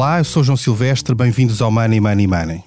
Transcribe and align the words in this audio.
Olá, 0.00 0.16
eu 0.16 0.24
sou 0.24 0.42
João 0.42 0.56
Silvestre, 0.56 1.14
bem-vindos 1.14 1.60
ao 1.60 1.70
Money 1.70 2.00
Money 2.00 2.26
Money. 2.26 2.64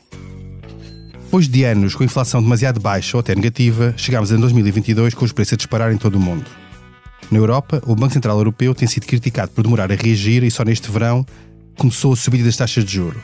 Depois 1.13 1.47
de 1.47 1.63
anos 1.63 1.95
com 1.95 2.03
inflação 2.03 2.43
demasiado 2.43 2.79
baixa 2.79 3.17
ou 3.17 3.21
até 3.21 3.33
negativa, 3.33 3.91
chegámos 3.97 4.31
em 4.31 4.37
2022 4.37 5.15
com 5.15 5.25
os 5.25 5.31
preços 5.31 5.53
a 5.53 5.57
disparar 5.57 5.91
em 5.91 5.97
todo 5.97 6.13
o 6.13 6.19
mundo. 6.19 6.45
Na 7.31 7.39
Europa, 7.39 7.81
o 7.87 7.95
Banco 7.95 8.13
Central 8.13 8.37
Europeu 8.37 8.75
tem 8.75 8.87
sido 8.87 9.07
criticado 9.07 9.51
por 9.51 9.63
demorar 9.63 9.91
a 9.91 9.95
reagir 9.95 10.43
e 10.43 10.51
só 10.51 10.63
neste 10.63 10.91
verão 10.91 11.25
começou 11.75 12.13
a 12.13 12.15
subida 12.15 12.43
das 12.43 12.55
taxas 12.55 12.85
de 12.85 12.93
juro. 12.93 13.19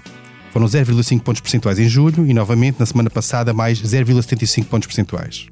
Foram 0.52 0.66
0,5 0.66 1.22
pontos 1.22 1.42
percentuais 1.42 1.78
em 1.78 1.88
julho 1.88 2.26
e, 2.26 2.34
novamente, 2.34 2.80
na 2.80 2.88
semana 2.88 3.12
passada, 3.12 3.54
mais 3.54 3.80
0,75 3.80 4.66
pontos 4.66 4.88
percentuais. 4.88 5.46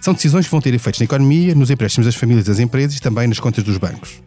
São 0.00 0.14
decisões 0.14 0.44
que 0.44 0.52
vão 0.52 0.60
ter 0.60 0.72
efeitos 0.72 1.00
na 1.00 1.04
economia, 1.06 1.52
nos 1.52 1.68
empréstimos 1.68 2.06
das 2.06 2.14
famílias 2.14 2.46
e 2.46 2.48
das 2.48 2.60
empresas 2.60 2.96
e 2.96 3.02
também 3.02 3.26
nas 3.26 3.40
contas 3.40 3.64
dos 3.64 3.76
bancos. 3.76 4.22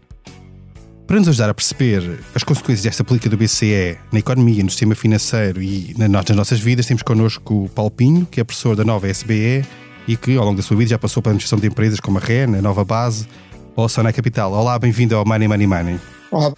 Para 1.07 1.19
nos 1.19 1.27
ajudar 1.27 1.49
a 1.51 1.53
perceber 1.53 2.19
as 2.33 2.43
consequências 2.43 2.83
desta 2.83 3.03
política 3.03 3.29
do 3.29 3.37
BCE 3.37 3.97
na 4.11 4.19
economia, 4.19 4.63
no 4.63 4.69
sistema 4.71 4.95
financeiro 4.95 5.61
e 5.61 5.93
nas 5.97 6.29
nossas 6.35 6.59
vidas, 6.59 6.87
temos 6.87 7.03
connosco 7.03 7.65
o 7.65 7.69
Paulo 7.69 7.91
Pinho, 7.91 8.25
que 8.25 8.41
é 8.41 8.43
professor 8.43 8.75
da 8.75 8.83
nova 8.83 9.07
SBE 9.07 9.63
e 10.07 10.17
que, 10.17 10.35
ao 10.35 10.43
longo 10.43 10.57
da 10.57 10.63
sua 10.63 10.75
vida, 10.75 10.89
já 10.89 10.99
passou 10.99 11.21
pela 11.21 11.31
administração 11.31 11.59
de 11.59 11.67
empresas 11.67 11.99
como 11.99 12.17
a 12.17 12.21
REN, 12.21 12.55
a 12.57 12.61
Nova 12.61 12.83
Base 12.83 13.27
ou 13.75 13.85
a 13.85 13.89
Sonai 13.89 14.13
Capital. 14.13 14.51
Olá, 14.51 14.79
bem-vindo 14.79 15.15
ao 15.15 15.23
Money 15.25 15.47
Money 15.47 15.67
Money. 15.67 15.99
Olá. 16.31 16.51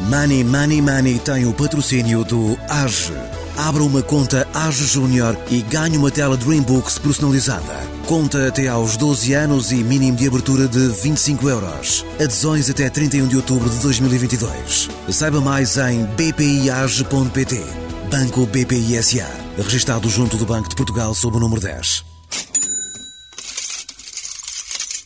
Money 0.00 0.44
Money 0.44 0.82
Money 0.82 1.18
tem 1.18 1.46
o 1.46 1.54
patrocínio 1.54 2.24
do 2.24 2.58
AGE. 2.68 3.12
Abra 3.56 3.82
uma 3.82 4.02
conta 4.02 4.46
AGE 4.52 4.86
Júnior 4.86 5.36
e 5.50 5.62
ganhe 5.62 5.96
uma 5.96 6.10
tela 6.10 6.36
Dreambooks 6.36 6.98
personalizada. 6.98 7.97
Conta 8.08 8.48
até 8.48 8.68
aos 8.68 8.96
12 8.96 9.34
anos 9.34 9.70
e 9.70 9.84
mínimo 9.84 10.16
de 10.16 10.26
abertura 10.26 10.66
de 10.66 10.78
25 10.78 11.46
euros. 11.46 12.06
Adesões 12.14 12.70
até 12.70 12.88
31 12.88 13.28
de 13.28 13.36
outubro 13.36 13.68
de 13.68 13.78
2022. 13.80 14.88
Saiba 15.10 15.42
mais 15.42 15.76
em 15.76 16.06
bpiage.pt. 16.16 17.62
Banco 18.10 18.46
BPI 18.46 19.02
SA. 19.02 19.28
Registrado 19.58 20.08
junto 20.08 20.38
do 20.38 20.46
Banco 20.46 20.70
de 20.70 20.74
Portugal 20.74 21.14
sob 21.14 21.36
o 21.36 21.40
número 21.40 21.60
10. 21.60 22.02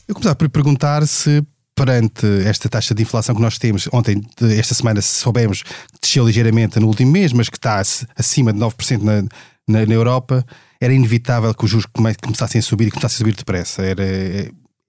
Eu 0.06 0.14
começava 0.14 0.36
por 0.36 0.48
perguntar 0.48 1.04
se 1.04 1.44
perante 1.74 2.24
esta 2.46 2.68
taxa 2.68 2.94
de 2.94 3.02
inflação 3.02 3.34
que 3.34 3.42
nós 3.42 3.58
temos, 3.58 3.88
ontem, 3.92 4.22
esta 4.56 4.76
semana, 4.76 5.02
soubemos, 5.02 5.64
desceu 6.00 6.24
ligeiramente 6.24 6.78
no 6.78 6.86
último 6.86 7.10
mês, 7.10 7.32
mas 7.32 7.48
que 7.48 7.56
está 7.56 7.82
acima 8.16 8.52
de 8.52 8.60
9% 8.60 9.02
na, 9.02 9.22
na, 9.66 9.86
na 9.86 9.92
Europa, 9.92 10.46
era 10.82 10.92
inevitável 10.92 11.54
que 11.54 11.64
os 11.64 11.70
juros 11.70 11.86
começassem 12.20 12.58
a 12.58 12.62
subir 12.62 12.88
e 12.88 12.90
começassem 12.90 13.14
a 13.14 13.18
subir 13.18 13.36
depressa. 13.36 13.82
Era, 13.82 14.02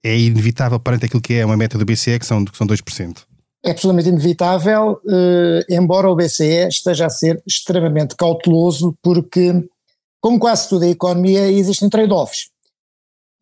é 0.04 0.18
inevitável 0.18 0.80
perante 0.80 1.06
aquilo 1.06 1.22
que 1.22 1.34
é 1.34 1.46
uma 1.46 1.56
meta 1.56 1.78
do 1.78 1.84
BCE, 1.84 2.18
que 2.18 2.26
são, 2.26 2.44
que 2.44 2.58
são 2.58 2.66
2%. 2.66 3.18
É 3.64 3.70
absolutamente 3.70 4.08
inevitável, 4.08 5.00
eh, 5.08 5.64
embora 5.70 6.10
o 6.10 6.16
BCE 6.16 6.66
esteja 6.68 7.06
a 7.06 7.10
ser 7.10 7.40
extremamente 7.46 8.16
cauteloso, 8.16 8.98
porque, 9.00 9.52
como 10.20 10.38
quase 10.40 10.68
tudo 10.68 10.84
a 10.84 10.88
economia, 10.88 11.48
existem 11.48 11.88
trade-offs. 11.88 12.48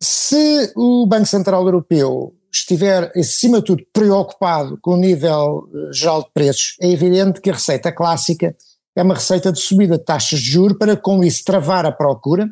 Se 0.01 0.71
o 0.75 1.07
Banco 1.07 1.25
Central 1.25 1.65
Europeu 1.65 2.35
estiver, 2.53 3.11
acima 3.17 3.57
de 3.57 3.65
tudo, 3.65 3.83
preocupado 3.91 4.77
com 4.79 4.91
o 4.91 4.97
nível 4.97 5.67
eh, 5.73 5.91
geral 5.91 6.21
de 6.21 6.29
preços, 6.31 6.75
é 6.79 6.87
evidente 6.87 7.41
que 7.41 7.49
a 7.49 7.53
receita 7.53 7.91
clássica 7.91 8.55
é 8.95 9.03
uma 9.03 9.15
receita 9.15 9.51
de 9.51 9.59
subida 9.59 9.97
de 9.97 10.03
taxas 10.03 10.39
de 10.39 10.51
juros 10.51 10.77
para 10.77 10.95
com 10.95 11.23
isso 11.23 11.43
travar 11.43 11.85
a 11.85 11.91
procura, 11.91 12.49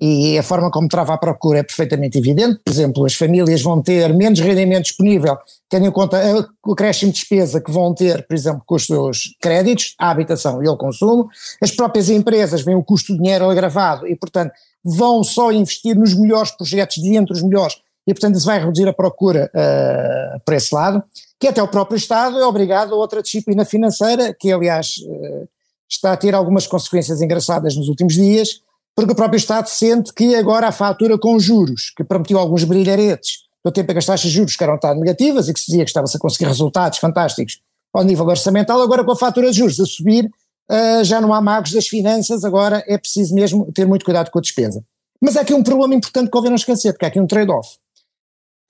e 0.00 0.36
a 0.38 0.42
forma 0.42 0.70
como 0.70 0.88
trava 0.88 1.14
a 1.14 1.18
procura 1.18 1.60
é 1.60 1.62
perfeitamente 1.62 2.18
evidente, 2.18 2.60
por 2.64 2.72
exemplo, 2.72 3.04
as 3.04 3.14
famílias 3.14 3.62
vão 3.62 3.80
ter 3.80 4.12
menos 4.12 4.40
rendimento 4.40 4.84
disponível, 4.84 5.36
tendo 5.68 5.86
em 5.86 5.92
conta 5.92 6.18
o 6.66 6.72
acréscimo 6.72 7.12
de 7.12 7.20
despesa 7.20 7.60
que 7.60 7.70
vão 7.70 7.94
ter, 7.94 8.26
por 8.26 8.34
exemplo, 8.34 8.62
com 8.66 8.74
os 8.74 8.86
seus 8.86 9.36
créditos, 9.40 9.94
a 9.98 10.10
habitação 10.10 10.60
e 10.60 10.68
o 10.68 10.76
consumo, 10.76 11.28
as 11.62 11.70
próprias 11.70 12.08
empresas 12.08 12.62
veem 12.62 12.76
o 12.76 12.82
custo 12.82 13.12
do 13.12 13.22
dinheiro 13.22 13.48
agravado 13.48 14.08
e, 14.08 14.16
portanto, 14.16 14.52
vão 14.82 15.22
só 15.22 15.52
investir 15.52 15.94
nos 15.94 16.14
melhores 16.14 16.50
projetos 16.50 17.00
de 17.00 17.14
entre 17.14 17.34
os 17.34 17.42
melhores. 17.42 17.76
E, 18.04 18.12
portanto, 18.12 18.34
isso 18.34 18.46
vai 18.46 18.58
reduzir 18.58 18.88
a 18.88 18.92
procura 18.92 19.48
uh, 19.54 20.40
por 20.44 20.54
esse 20.54 20.74
lado, 20.74 21.00
que 21.38 21.46
até 21.46 21.62
o 21.62 21.68
próprio 21.68 21.96
Estado 21.96 22.40
é 22.40 22.46
obrigado 22.46 22.92
a 22.92 22.96
outra 22.96 23.22
disciplina 23.22 23.64
financeira, 23.64 24.34
que 24.34 24.50
aliás 24.50 24.96
uh, 25.06 25.48
está 25.94 26.12
a 26.12 26.16
ter 26.16 26.34
algumas 26.34 26.66
consequências 26.66 27.20
engraçadas 27.20 27.76
nos 27.76 27.88
últimos 27.88 28.14
dias, 28.14 28.60
porque 28.94 29.12
o 29.12 29.16
próprio 29.16 29.38
Estado 29.38 29.68
sente 29.68 30.12
que 30.12 30.34
agora 30.34 30.68
a 30.68 30.72
fatura 30.72 31.18
com 31.18 31.38
juros, 31.38 31.92
que 31.96 32.04
prometeu 32.04 32.38
alguns 32.38 32.64
brilharetes 32.64 33.42
do 33.64 33.70
tempo 33.70 33.90
em 33.90 33.94
que 33.94 33.98
as 33.98 34.06
taxas 34.06 34.30
de 34.30 34.36
juros 34.36 34.52
ficaram 34.52 34.78
tão 34.78 34.94
negativas 34.94 35.48
e 35.48 35.54
que 35.54 35.60
se 35.60 35.66
dizia 35.66 35.84
que 35.84 35.90
estava-se 35.90 36.16
a 36.16 36.20
conseguir 36.20 36.46
resultados 36.46 36.98
fantásticos 36.98 37.60
ao 37.92 38.02
nível 38.02 38.26
orçamental, 38.26 38.80
agora 38.80 39.04
com 39.04 39.12
a 39.12 39.16
fatura 39.16 39.50
de 39.50 39.58
juros 39.58 39.78
a 39.78 39.86
subir, 39.86 40.24
uh, 40.70 41.04
já 41.04 41.20
não 41.20 41.32
há 41.32 41.40
magos 41.40 41.72
das 41.72 41.86
finanças, 41.86 42.44
agora 42.44 42.82
é 42.86 42.98
preciso 42.98 43.34
mesmo 43.34 43.70
ter 43.72 43.86
muito 43.86 44.04
cuidado 44.04 44.30
com 44.30 44.38
a 44.38 44.42
despesa. 44.42 44.82
Mas 45.20 45.36
há 45.36 45.42
aqui 45.42 45.54
um 45.54 45.62
problema 45.62 45.94
importante 45.94 46.24
que 46.24 46.32
convém 46.32 46.50
não 46.50 46.56
esquecer, 46.56 46.92
porque 46.92 47.04
há 47.04 47.08
aqui 47.08 47.20
um 47.20 47.26
trade-off. 47.26 47.68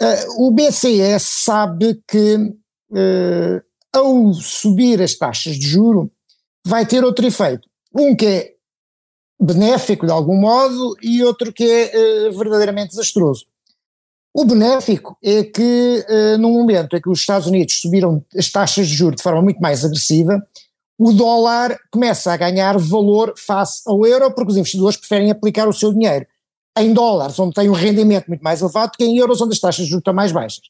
Uh, 0.02 0.46
o 0.46 0.50
BCE 0.50 1.18
sabe 1.20 2.02
que 2.06 2.34
uh, 2.36 3.62
ao 3.92 4.34
subir 4.34 5.00
as 5.00 5.14
taxas 5.14 5.56
de 5.56 5.66
juro, 5.66 6.10
vai 6.64 6.86
ter 6.86 7.04
outro 7.04 7.26
efeito. 7.26 7.68
Um 7.94 8.14
que 8.14 8.26
é 8.26 8.52
benéfico 9.40 10.06
de 10.06 10.12
algum 10.12 10.36
modo 10.36 10.96
e 11.02 11.22
outro 11.24 11.52
que 11.52 11.64
é 11.64 12.28
uh, 12.28 12.38
verdadeiramente 12.38 12.90
desastroso. 12.90 13.44
O 14.34 14.44
benéfico 14.44 15.16
é 15.22 15.44
que, 15.44 16.06
uh, 16.08 16.38
no 16.38 16.50
momento 16.50 16.96
em 16.96 17.00
que 17.00 17.10
os 17.10 17.20
Estados 17.20 17.46
Unidos 17.46 17.80
subiram 17.80 18.24
as 18.36 18.50
taxas 18.50 18.88
de 18.88 18.94
juros 18.94 19.16
de 19.16 19.22
forma 19.22 19.42
muito 19.42 19.60
mais 19.60 19.84
agressiva, 19.84 20.40
o 20.98 21.12
dólar 21.12 21.76
começa 21.90 22.32
a 22.32 22.36
ganhar 22.36 22.78
valor 22.78 23.34
face 23.36 23.82
ao 23.86 24.06
euro, 24.06 24.32
porque 24.32 24.52
os 24.52 24.56
investidores 24.56 24.96
preferem 24.96 25.30
aplicar 25.30 25.68
o 25.68 25.72
seu 25.72 25.92
dinheiro 25.92 26.26
em 26.78 26.94
dólares, 26.94 27.38
onde 27.38 27.54
tem 27.54 27.68
um 27.68 27.74
rendimento 27.74 28.28
muito 28.28 28.42
mais 28.42 28.60
elevado, 28.60 28.92
que 28.96 29.04
em 29.04 29.18
euros, 29.18 29.40
onde 29.40 29.52
as 29.52 29.60
taxas 29.60 29.84
de 29.84 29.90
juros 29.90 30.00
estão 30.00 30.14
mais 30.14 30.32
baixas. 30.32 30.62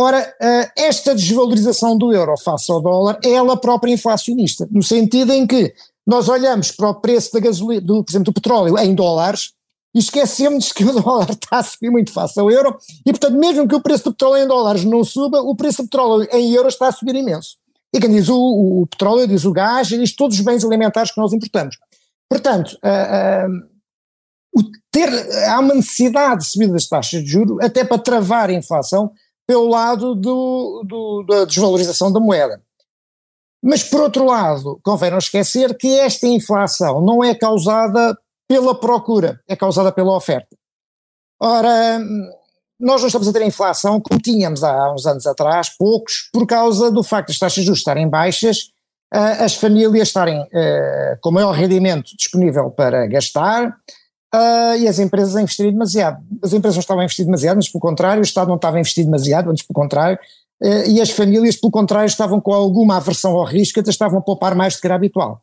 Ora, 0.00 0.32
eh, 0.40 0.70
esta 0.76 1.12
desvalorização 1.12 1.98
do 1.98 2.12
euro 2.12 2.36
face 2.36 2.70
ao 2.70 2.80
dólar 2.80 3.18
é 3.24 3.32
ela 3.32 3.56
própria 3.56 3.92
inflacionista, 3.92 4.68
no 4.70 4.82
sentido 4.82 5.32
em 5.32 5.44
que 5.44 5.74
nós 6.06 6.28
olhamos 6.28 6.70
para 6.70 6.88
o 6.88 6.94
preço 6.94 7.32
da 7.32 7.40
gasolina, 7.40 7.80
do, 7.80 8.04
por 8.04 8.12
exemplo, 8.12 8.32
do 8.32 8.32
petróleo 8.32 8.78
em 8.78 8.94
dólares 8.94 9.54
e 9.92 9.98
esquecemos 9.98 10.72
que 10.72 10.84
o 10.84 10.92
dólar 11.02 11.30
está 11.30 11.58
a 11.58 11.62
subir 11.64 11.90
muito 11.90 12.12
face 12.12 12.38
ao 12.38 12.48
euro 12.48 12.78
e, 13.04 13.10
portanto, 13.10 13.36
mesmo 13.36 13.66
que 13.66 13.74
o 13.74 13.80
preço 13.80 14.04
do 14.04 14.12
petróleo 14.12 14.44
em 14.44 14.46
dólares 14.46 14.84
não 14.84 15.02
suba, 15.02 15.40
o 15.40 15.56
preço 15.56 15.82
do 15.82 15.88
petróleo 15.88 16.28
em 16.32 16.52
euros 16.52 16.74
está 16.74 16.86
a 16.86 16.92
subir 16.92 17.16
imenso. 17.16 17.56
E 17.92 17.98
quem 17.98 18.10
diz 18.10 18.28
o, 18.28 18.36
o, 18.36 18.86
petróleo, 18.86 19.26
diz 19.26 19.44
o 19.44 19.52
gás, 19.52 19.88
diz 19.88 20.14
todos 20.14 20.38
os 20.38 20.44
bens 20.44 20.64
alimentares 20.64 21.10
que 21.10 21.20
nós 21.20 21.32
importamos. 21.32 21.76
Portanto, 22.28 22.78
uh, 22.84 24.60
uh, 24.60 24.62
ter, 24.92 25.08
há 25.48 25.58
uma 25.58 25.74
necessidade 25.74 26.42
de 26.42 26.46
subir 26.46 26.68
das 26.70 26.86
taxas 26.86 27.24
de 27.24 27.28
juros 27.28 27.58
até 27.60 27.84
para 27.84 27.98
travar 27.98 28.50
a 28.50 28.52
inflação, 28.52 29.10
pelo 29.48 29.66
lado 29.66 30.14
do, 30.14 30.84
do, 30.86 31.24
da 31.26 31.46
desvalorização 31.46 32.12
da 32.12 32.20
moeda. 32.20 32.62
Mas, 33.62 33.82
por 33.82 34.02
outro 34.02 34.26
lado, 34.26 34.78
convém 34.84 35.10
não 35.10 35.18
esquecer 35.18 35.74
que 35.76 35.98
esta 35.98 36.26
inflação 36.26 37.00
não 37.00 37.24
é 37.24 37.34
causada 37.34 38.16
pela 38.46 38.78
procura, 38.78 39.40
é 39.48 39.56
causada 39.56 39.90
pela 39.90 40.14
oferta. 40.14 40.54
Ora, 41.40 41.98
nós 42.78 43.00
não 43.00 43.06
estamos 43.06 43.26
a 43.26 43.32
ter 43.32 43.42
inflação 43.42 44.00
como 44.00 44.20
tínhamos 44.20 44.62
há 44.62 44.92
uns 44.92 45.06
anos 45.06 45.26
atrás, 45.26 45.70
poucos, 45.76 46.28
por 46.32 46.46
causa 46.46 46.90
do 46.90 47.02
facto 47.02 47.28
das 47.28 47.38
taxas 47.38 47.62
de 47.62 47.66
juros 47.66 47.80
estarem 47.80 48.08
baixas, 48.08 48.70
as 49.10 49.54
famílias 49.54 50.08
estarem 50.08 50.46
eh, 50.52 51.18
com 51.22 51.30
maior 51.30 51.52
rendimento 51.52 52.14
disponível 52.14 52.70
para 52.70 53.06
gastar, 53.06 53.74
Uh, 54.34 54.76
e 54.78 54.86
as 54.86 54.98
empresas 54.98 55.34
a 55.34 55.42
investirem 55.42 55.72
demasiado. 55.72 56.22
As 56.42 56.52
empresas 56.52 56.76
não 56.76 56.80
estavam 56.80 57.00
a 57.00 57.04
investir 57.04 57.24
demasiado, 57.24 57.56
mas 57.56 57.68
pelo 57.68 57.80
contrário, 57.80 58.20
o 58.20 58.24
Estado 58.24 58.48
não 58.48 58.56
estava 58.56 58.76
a 58.76 58.80
investir 58.80 59.04
demasiado, 59.04 59.50
antes 59.50 59.66
pelo 59.66 59.74
contrário, 59.74 60.18
uh, 60.62 60.90
e 60.90 61.00
as 61.00 61.10
famílias, 61.10 61.56
pelo 61.56 61.70
contrário, 61.70 62.06
estavam 62.06 62.38
com 62.38 62.52
alguma 62.52 62.98
aversão 62.98 63.32
ao 63.32 63.44
risco, 63.44 63.80
até 63.80 63.88
estavam 63.88 64.18
a 64.18 64.22
poupar 64.22 64.54
mais 64.54 64.74
do 64.74 64.80
que 64.80 64.86
era 64.86 64.96
habitual. 64.96 65.42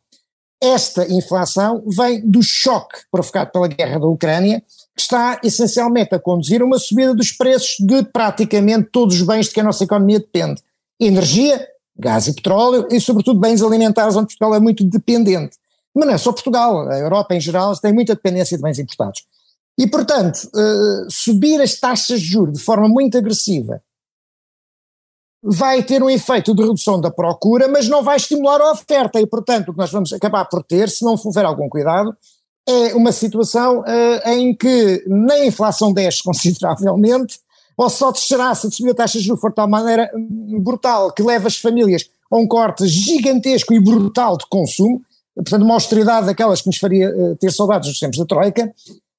Esta 0.62 1.06
inflação 1.12 1.82
vem 1.86 2.20
do 2.24 2.42
choque 2.42 3.00
provocado 3.10 3.50
pela 3.50 3.68
guerra 3.68 3.98
da 3.98 4.06
Ucrânia, 4.06 4.62
que 4.94 5.02
está 5.02 5.38
essencialmente 5.44 6.14
a 6.14 6.18
conduzir 6.18 6.62
a 6.62 6.64
uma 6.64 6.78
subida 6.78 7.14
dos 7.14 7.30
preços 7.30 7.76
de 7.80 8.02
praticamente 8.04 8.88
todos 8.90 9.16
os 9.16 9.22
bens 9.22 9.46
de 9.46 9.52
que 9.52 9.60
a 9.60 9.64
nossa 9.64 9.84
economia 9.84 10.18
depende. 10.18 10.62
Energia, 10.98 11.66
gás 11.98 12.26
e 12.26 12.34
petróleo 12.34 12.86
e, 12.90 12.98
sobretudo, 13.00 13.38
bens 13.38 13.62
alimentares, 13.62 14.16
onde 14.16 14.28
Portugal 14.28 14.54
é 14.54 14.60
muito 14.60 14.82
dependente. 14.84 15.58
Mas 15.96 16.06
não 16.06 16.14
é 16.14 16.18
só 16.18 16.30
Portugal, 16.30 16.86
a 16.90 16.98
Europa 16.98 17.34
em 17.34 17.40
geral 17.40 17.74
tem 17.78 17.90
muita 17.90 18.14
dependência 18.14 18.54
de 18.54 18.62
bens 18.62 18.78
importados. 18.78 19.24
E, 19.78 19.86
portanto, 19.86 20.44
uh, 20.54 21.10
subir 21.10 21.58
as 21.58 21.80
taxas 21.80 22.20
de 22.20 22.26
juros 22.26 22.58
de 22.58 22.64
forma 22.64 22.86
muito 22.86 23.16
agressiva 23.16 23.80
vai 25.42 25.82
ter 25.82 26.02
um 26.02 26.10
efeito 26.10 26.54
de 26.54 26.62
redução 26.62 27.00
da 27.00 27.10
procura, 27.10 27.66
mas 27.66 27.88
não 27.88 28.02
vai 28.02 28.16
estimular 28.16 28.60
a 28.60 28.72
oferta. 28.72 29.18
E, 29.18 29.26
portanto, 29.26 29.68
o 29.68 29.72
que 29.72 29.78
nós 29.78 29.90
vamos 29.90 30.12
acabar 30.12 30.44
por 30.44 30.62
ter, 30.62 30.90
se 30.90 31.02
não 31.02 31.14
houver 31.24 31.46
algum 31.46 31.68
cuidado, 31.68 32.14
é 32.68 32.94
uma 32.94 33.12
situação 33.12 33.80
uh, 33.80 34.28
em 34.28 34.54
que 34.54 35.02
nem 35.06 35.42
a 35.42 35.46
inflação 35.46 35.94
desce 35.94 36.20
consideravelmente, 36.24 37.40
ou 37.74 37.88
só 37.88 38.12
descerá 38.12 38.54
se 38.54 38.70
subir 38.70 38.90
a 38.90 38.94
taxa 38.94 39.18
de 39.18 39.24
juros 39.24 39.40
for 39.40 39.48
de 39.50 39.56
tal 39.56 39.68
maneira 39.68 40.10
brutal 40.60 41.10
que 41.10 41.22
leva 41.22 41.46
as 41.46 41.56
famílias 41.56 42.06
a 42.30 42.36
um 42.36 42.46
corte 42.46 42.86
gigantesco 42.86 43.72
e 43.72 43.80
brutal 43.80 44.36
de 44.36 44.46
consumo, 44.46 45.02
portanto 45.36 45.62
uma 45.62 45.74
austeridade 45.74 46.26
daquelas 46.26 46.60
que 46.60 46.66
nos 46.66 46.78
faria 46.78 47.10
uh, 47.10 47.36
ter 47.36 47.52
saudades 47.52 47.88
dos 47.88 47.98
tempos 47.98 48.18
da 48.18 48.24
Troika, 48.24 48.72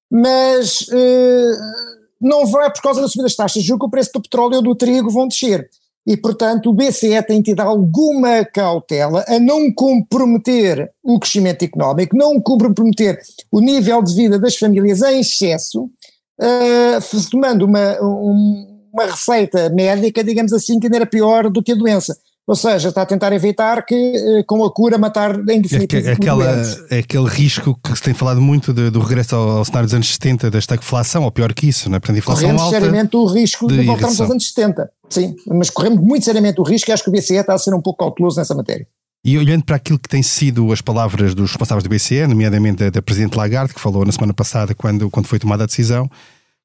mas 0.09 0.81
uh, 0.81 1.97
não 2.19 2.45
vai 2.45 2.71
por 2.71 2.81
causa 2.81 3.01
da 3.01 3.07
subida 3.07 3.23
das 3.23 3.35
taxas 3.35 3.61
de 3.61 3.67
juros 3.67 3.81
que 3.81 3.87
o 3.87 3.91
preço 3.91 4.11
do 4.13 4.21
petróleo 4.21 4.57
ou 4.57 4.61
do 4.61 4.75
trigo 4.75 5.09
vão 5.09 5.27
descer. 5.27 5.69
E, 6.05 6.15
portanto, 6.15 6.69
o 6.69 6.73
BCE 6.73 7.21
tem 7.27 7.41
tido 7.41 7.59
alguma 7.59 8.45
cautela 8.45 9.25
a 9.27 9.37
não 9.39 9.69
comprometer 9.73 10.89
o 11.03 11.19
crescimento 11.19 11.63
económico, 11.63 12.15
não 12.15 12.39
comprometer 12.39 13.19
o 13.51 13.59
nível 13.59 14.01
de 14.01 14.15
vida 14.15 14.39
das 14.39 14.55
famílias 14.55 15.01
em 15.01 15.19
excesso, 15.19 15.83
uh, 15.83 17.29
tomando 17.29 17.65
uma, 17.65 18.01
um, 18.01 18.79
uma 18.93 19.05
receita 19.05 19.69
médica, 19.69 20.23
digamos 20.23 20.53
assim, 20.53 20.79
que 20.79 20.87
ainda 20.87 20.95
era 20.95 21.05
pior 21.05 21.49
do 21.49 21.61
que 21.61 21.73
a 21.73 21.75
doença. 21.75 22.17
Ou 22.47 22.55
seja, 22.55 22.87
está 22.87 23.01
a 23.01 23.05
tentar 23.05 23.33
evitar 23.33 23.85
que 23.85 23.93
eh, 23.93 24.43
com 24.43 24.63
a 24.63 24.71
cura 24.71 24.97
matar 24.97 25.37
em 25.49 25.59
definitivo. 25.59 26.07
É, 26.07 26.13
aquela, 26.13 26.45
é 26.89 26.99
aquele 26.99 27.27
risco 27.27 27.77
que 27.83 27.93
se 27.93 28.01
tem 28.01 28.13
falado 28.13 28.39
muito 28.39 28.71
de, 28.73 28.89
do 28.89 29.01
regresso 29.01 29.35
ao, 29.35 29.49
ao, 29.57 29.65
cenário 29.65 29.85
dos 29.85 29.93
anos 29.93 30.13
70, 30.13 30.49
da 30.49 30.57
estagflação, 30.57 31.23
ou 31.25 31.31
pior 31.31 31.53
que 31.53 31.67
isso, 31.67 31.89
não 31.89 31.97
é? 31.97 31.99
Portanto, 31.99 32.17
inflação 32.19 32.43
corremos 32.43 32.61
alta 32.61 32.79
seriamente 32.79 33.17
o 33.17 33.25
risco 33.25 33.67
de, 33.67 33.79
de 33.79 33.85
voltarmos 33.85 34.21
aos 34.21 34.31
anos 34.31 34.47
70, 34.47 34.89
sim, 35.09 35.35
mas 35.45 35.69
corremos 35.69 35.99
muito 35.99 36.23
seriamente 36.23 36.61
o 36.61 36.63
risco 36.63 36.89
e 36.89 36.93
acho 36.93 37.03
que 37.03 37.09
o 37.09 37.11
BCE 37.11 37.35
está 37.35 37.53
a 37.53 37.57
ser 37.57 37.73
um 37.73 37.81
pouco 37.81 37.99
cauteloso 37.99 38.39
nessa 38.39 38.55
matéria. 38.55 38.87
E 39.25 39.37
olhando 39.37 39.65
para 39.65 39.75
aquilo 39.75 39.99
que 39.99 40.07
têm 40.07 40.23
sido 40.23 40.71
as 40.71 40.79
palavras 40.79 41.35
dos 41.35 41.49
responsáveis 41.49 41.83
do 41.83 41.89
BCE, 41.89 42.27
nomeadamente 42.27 42.77
da, 42.77 42.89
da 42.89 43.01
Presidente 43.01 43.35
Lagarde, 43.35 43.73
que 43.73 43.81
falou 43.81 44.05
na 44.05 44.11
semana 44.13 44.33
passada 44.33 44.73
quando, 44.73 45.09
quando 45.09 45.27
foi 45.27 45.37
tomada 45.37 45.65
a 45.65 45.67
decisão, 45.67 46.09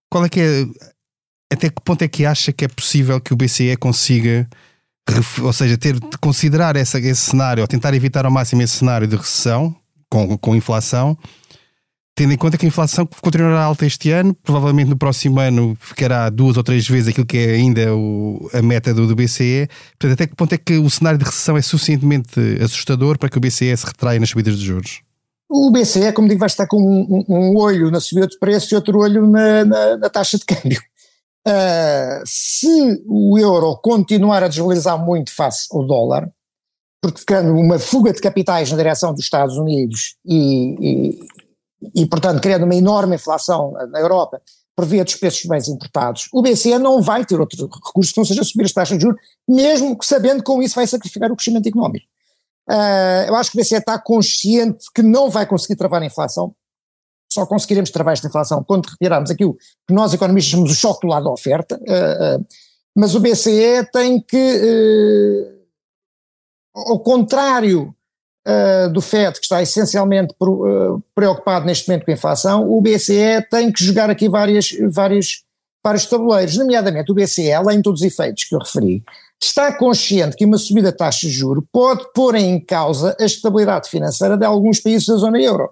qual 0.08 0.24
é 0.24 0.28
que 0.28 0.38
é, 0.38 0.64
até 1.52 1.68
que 1.68 1.82
ponto 1.82 2.02
é 2.02 2.08
que 2.08 2.24
acha 2.24 2.52
que 2.52 2.64
é 2.64 2.68
possível 2.68 3.20
que 3.20 3.32
o 3.32 3.36
BCE 3.36 3.76
consiga 3.76 4.46
ou 5.42 5.52
seja, 5.52 5.76
ter 5.76 5.94
de 5.94 6.18
considerar 6.20 6.76
essa, 6.76 6.98
esse 6.98 7.20
cenário, 7.20 7.62
ou 7.62 7.66
tentar 7.66 7.94
evitar 7.94 8.24
ao 8.24 8.30
máximo 8.30 8.62
esse 8.62 8.76
cenário 8.76 9.06
de 9.06 9.16
recessão 9.16 9.74
com, 10.08 10.36
com 10.38 10.54
inflação, 10.54 11.16
tendo 12.14 12.32
em 12.32 12.36
conta 12.36 12.58
que 12.58 12.66
a 12.66 12.68
inflação 12.68 13.08
continuará 13.20 13.62
alta 13.62 13.86
este 13.86 14.10
ano, 14.10 14.34
provavelmente 14.42 14.88
no 14.88 14.96
próximo 14.96 15.40
ano 15.40 15.76
ficará 15.80 16.28
duas 16.28 16.56
ou 16.56 16.62
três 16.62 16.86
vezes 16.86 17.08
aquilo 17.08 17.26
que 17.26 17.38
é 17.38 17.50
ainda 17.52 17.94
o, 17.94 18.50
a 18.52 18.60
meta 18.60 18.92
do, 18.92 19.06
do 19.06 19.16
BCE. 19.16 19.68
Portanto, 19.98 20.12
até 20.12 20.26
que 20.26 20.36
ponto 20.36 20.52
é 20.52 20.58
que 20.58 20.76
o 20.76 20.90
cenário 20.90 21.18
de 21.18 21.24
recessão 21.24 21.56
é 21.56 21.62
suficientemente 21.62 22.38
assustador 22.62 23.18
para 23.18 23.28
que 23.28 23.38
o 23.38 23.40
BCE 23.40 23.76
se 23.76 23.86
retraia 23.86 24.20
nas 24.20 24.28
subidas 24.28 24.58
de 24.58 24.64
juros? 24.64 25.00
O 25.50 25.70
BCE, 25.70 26.12
como 26.12 26.28
digo, 26.28 26.40
vai 26.40 26.46
estar 26.46 26.66
com 26.66 26.78
um, 26.78 27.24
um, 27.28 27.34
um 27.34 27.56
olho 27.58 27.90
na 27.90 28.00
subida 28.00 28.26
de 28.26 28.38
preço 28.38 28.72
e 28.72 28.76
outro 28.76 28.98
olho 28.98 29.26
na, 29.26 29.64
na, 29.64 29.96
na 29.98 30.08
taxa 30.10 30.38
de 30.38 30.44
câmbio. 30.44 30.80
Uh, 31.46 32.22
se 32.24 33.02
o 33.06 33.36
euro 33.36 33.76
continuar 33.82 34.44
a 34.44 34.48
desvalorizar 34.48 34.96
muito 35.04 35.34
face 35.34 35.66
ao 35.72 35.84
dólar, 35.84 36.30
porque 37.02 37.18
ficando 37.18 37.52
uma 37.54 37.80
fuga 37.80 38.12
de 38.12 38.20
capitais 38.20 38.70
na 38.70 38.76
direção 38.76 39.12
dos 39.12 39.24
Estados 39.24 39.56
Unidos 39.56 40.16
e, 40.24 41.18
e, 41.90 42.02
e, 42.02 42.06
portanto, 42.06 42.40
criando 42.40 42.64
uma 42.64 42.76
enorme 42.76 43.16
inflação 43.16 43.72
na 43.90 43.98
Europa 43.98 44.40
por 44.76 44.86
via 44.86 45.04
dos 45.04 45.16
preços 45.16 45.40
de 45.40 45.48
bens 45.48 45.68
importados, 45.68 46.28
o 46.32 46.40
BCE 46.40 46.78
não 46.78 47.02
vai 47.02 47.26
ter 47.26 47.38
outro 47.40 47.68
recurso 47.68 48.12
que 48.12 48.18
não 48.18 48.24
seja 48.24 48.44
subir 48.44 48.64
as 48.64 48.72
taxas 48.72 48.96
de 48.96 49.02
juros, 49.02 49.20
mesmo 49.48 49.98
sabendo 50.00 50.38
que 50.38 50.44
com 50.44 50.62
isso 50.62 50.76
vai 50.76 50.86
sacrificar 50.86 51.30
o 51.32 51.36
crescimento 51.36 51.66
económico. 51.66 52.06
Uh, 52.70 53.26
eu 53.26 53.34
acho 53.34 53.50
que 53.50 53.58
o 53.58 53.60
BCE 53.60 53.74
está 53.74 53.98
consciente 53.98 54.86
que 54.94 55.02
não 55.02 55.28
vai 55.28 55.44
conseguir 55.44 55.74
travar 55.74 56.00
a 56.00 56.06
inflação, 56.06 56.54
só 57.32 57.46
conseguiremos 57.46 57.90
travar 57.90 58.12
esta 58.12 58.26
inflação 58.26 58.62
quando 58.62 58.86
retirarmos 58.86 59.30
aquilo 59.30 59.56
que 59.86 59.94
nós 59.94 60.12
economistas 60.12 60.50
chamamos 60.50 60.72
o 60.72 60.74
choque 60.74 61.06
do 61.06 61.10
lado 61.10 61.24
da 61.24 61.30
oferta, 61.30 61.76
uh, 61.76 62.40
uh, 62.40 62.46
mas 62.96 63.14
o 63.14 63.20
BCE 63.20 63.88
tem 63.92 64.20
que, 64.20 64.36
uh, 66.76 66.90
ao 66.90 67.00
contrário 67.00 67.94
do 68.92 69.00
FED, 69.00 69.38
que 69.38 69.44
está 69.44 69.62
essencialmente 69.62 70.34
preocupado 71.14 71.64
neste 71.64 71.86
momento 71.86 72.04
com 72.04 72.10
a 72.10 72.14
inflação, 72.14 72.68
o 72.68 72.80
BCE 72.80 73.40
tem 73.48 73.70
que 73.70 73.84
jogar 73.84 74.10
aqui 74.10 74.28
várias, 74.28 74.76
vários, 74.90 75.44
vários 75.80 76.06
tabuleiros, 76.06 76.56
nomeadamente 76.56 77.12
o 77.12 77.14
BCE, 77.14 77.52
além 77.52 77.76
de 77.76 77.84
todos 77.84 78.00
os 78.00 78.06
efeitos 78.06 78.42
que 78.42 78.52
eu 78.52 78.58
referi, 78.58 79.04
está 79.40 79.72
consciente 79.72 80.36
que 80.36 80.44
uma 80.44 80.58
subida 80.58 80.90
de 80.90 80.98
taxa 80.98 81.28
de 81.28 81.32
juro 81.32 81.64
pode 81.72 82.12
pôr 82.12 82.34
em 82.34 82.58
causa 82.58 83.16
a 83.20 83.24
estabilidade 83.24 83.88
financeira 83.88 84.36
de 84.36 84.44
alguns 84.44 84.80
países 84.80 85.06
da 85.06 85.14
zona 85.14 85.40
euro. 85.40 85.70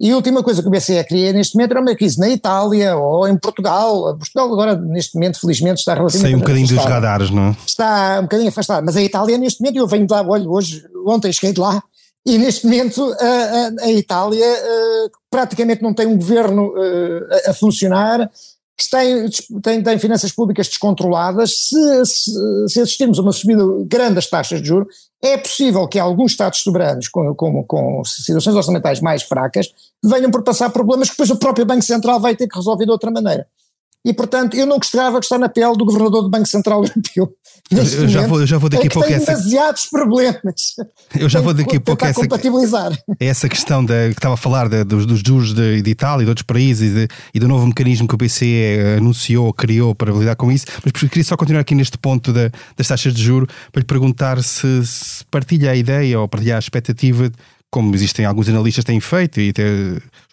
E 0.00 0.10
a 0.10 0.16
última 0.16 0.42
coisa 0.42 0.62
que 0.62 0.68
o 0.68 0.70
BCE 0.70 1.04
queria 1.04 1.30
neste 1.30 1.54
momento 1.54 1.72
era 1.72 1.80
uma 1.82 1.94
crise 1.94 2.18
na 2.18 2.30
Itália 2.30 2.96
ou 2.96 3.28
em 3.28 3.36
Portugal. 3.36 4.16
Portugal 4.16 4.50
agora, 4.50 4.74
neste 4.74 5.14
momento, 5.14 5.38
felizmente, 5.38 5.80
está 5.80 5.92
relativamente 5.92 6.30
Sei 6.30 6.34
um 6.34 6.38
bocadinho 6.38 6.64
afastado. 6.64 6.86
dos 6.86 6.94
radares, 6.94 7.30
não 7.30 7.42
é? 7.48 7.56
Está 7.66 8.18
um 8.18 8.22
bocadinho 8.22 8.48
afastado. 8.48 8.84
Mas 8.84 8.96
a 8.96 9.02
Itália, 9.02 9.36
neste 9.36 9.60
momento, 9.60 9.76
eu 9.76 9.86
venho 9.86 10.06
de 10.06 10.12
lá, 10.12 10.22
olho, 10.22 10.50
hoje, 10.50 10.82
ontem 11.06 11.30
cheguei 11.30 11.52
de 11.52 11.60
lá, 11.60 11.82
e 12.24 12.38
neste 12.38 12.66
momento 12.66 13.14
a, 13.20 13.84
a, 13.84 13.86
a 13.86 13.92
Itália 13.92 14.46
uh, 14.46 15.10
praticamente 15.30 15.82
não 15.82 15.92
tem 15.92 16.06
um 16.06 16.16
governo 16.16 16.68
uh, 16.68 17.48
a, 17.48 17.50
a, 17.50 17.54
tem, 18.88 19.82
tem 19.82 19.98
finanças 19.98 20.32
públicas 20.32 20.68
descontroladas. 20.68 21.68
Se, 21.68 22.04
se, 22.06 22.32
se 22.68 22.80
assistirmos 22.80 23.18
a 23.18 23.22
uma 23.22 23.32
subida 23.32 23.62
grande 23.86 24.14
das 24.14 24.26
taxas 24.28 24.62
de 24.62 24.68
juros, 24.68 24.94
é 25.22 25.36
possível 25.36 25.86
que 25.86 25.98
alguns 25.98 26.32
Estados 26.32 26.60
soberanos 26.60 27.08
com, 27.08 27.34
com, 27.34 27.62
com 27.64 28.04
situações 28.04 28.56
orçamentais 28.56 29.00
mais 29.00 29.22
fracas 29.22 29.68
venham 30.02 30.30
por 30.30 30.42
passar 30.42 30.70
problemas 30.70 31.08
que 31.08 31.14
depois 31.14 31.30
o 31.30 31.36
próprio 31.36 31.66
Banco 31.66 31.82
Central 31.82 32.18
vai 32.18 32.34
ter 32.34 32.48
que 32.48 32.56
resolver 32.56 32.84
de 32.84 32.90
outra 32.90 33.10
maneira. 33.10 33.46
E, 34.04 34.14
portanto, 34.14 34.56
eu 34.56 34.64
não 34.64 34.78
gostava 34.78 35.20
de 35.20 35.26
estar 35.26 35.38
na 35.38 35.48
pele 35.48 35.76
do 35.76 35.84
governador 35.84 36.22
do 36.22 36.30
Banco 36.30 36.48
Central 36.48 36.82
Europeu. 36.84 37.34
Eu 37.70 38.08
já, 38.08 38.26
vou, 38.26 38.40
eu 38.40 38.46
já 38.46 38.56
vou 38.56 38.70
daqui 38.70 38.86
a 38.88 38.90
pouco 38.90 39.06
tem 39.06 39.16
essa. 39.16 39.26
demasiados 39.26 39.86
problemas. 39.86 40.74
Eu 41.18 41.28
já 41.28 41.40
vou 41.40 41.52
daqui 41.52 41.76
a 41.76 41.80
pouco 41.80 42.04
essa. 42.04 42.20
compatibilizar. 42.20 42.98
Essa 43.20 43.48
questão 43.48 43.84
da, 43.84 44.08
que 44.08 44.14
estava 44.14 44.34
a 44.34 44.36
falar 44.38 44.68
de, 44.68 44.82
dos, 44.84 45.04
dos 45.04 45.20
juros 45.20 45.52
de, 45.52 45.82
de 45.82 45.90
Itália 45.90 46.22
e 46.22 46.24
de 46.24 46.30
outros 46.30 46.46
países 46.46 46.90
e, 46.90 46.94
de, 46.94 47.08
e, 47.34 47.38
do 47.38 47.46
novo 47.46 47.66
mecanismo 47.66 48.08
que 48.08 48.14
o 48.14 48.18
BCE 48.18 48.96
anunciou, 48.96 49.52
criou 49.52 49.94
para 49.94 50.12
lidar 50.12 50.34
com 50.34 50.50
isso. 50.50 50.64
Mas 50.82 50.92
queria 50.92 51.24
só 51.24 51.36
continuar 51.36 51.60
aqui 51.60 51.74
neste 51.74 51.98
ponto 51.98 52.32
da, 52.32 52.50
das 52.76 52.88
taxas 52.88 53.12
de 53.12 53.22
juro 53.22 53.46
para 53.70 53.80
lhe 53.80 53.86
perguntar 53.86 54.42
se, 54.42 54.86
se 54.86 55.24
partilha 55.30 55.70
a 55.70 55.76
ideia 55.76 56.18
ou 56.18 56.26
partilha 56.26 56.56
a 56.56 56.58
expectativa 56.58 57.30
como 57.70 57.94
existem 57.94 58.24
alguns 58.24 58.48
analistas 58.48 58.84
têm 58.84 58.98
feito 58.98 59.40
e 59.40 59.50
até 59.50 59.62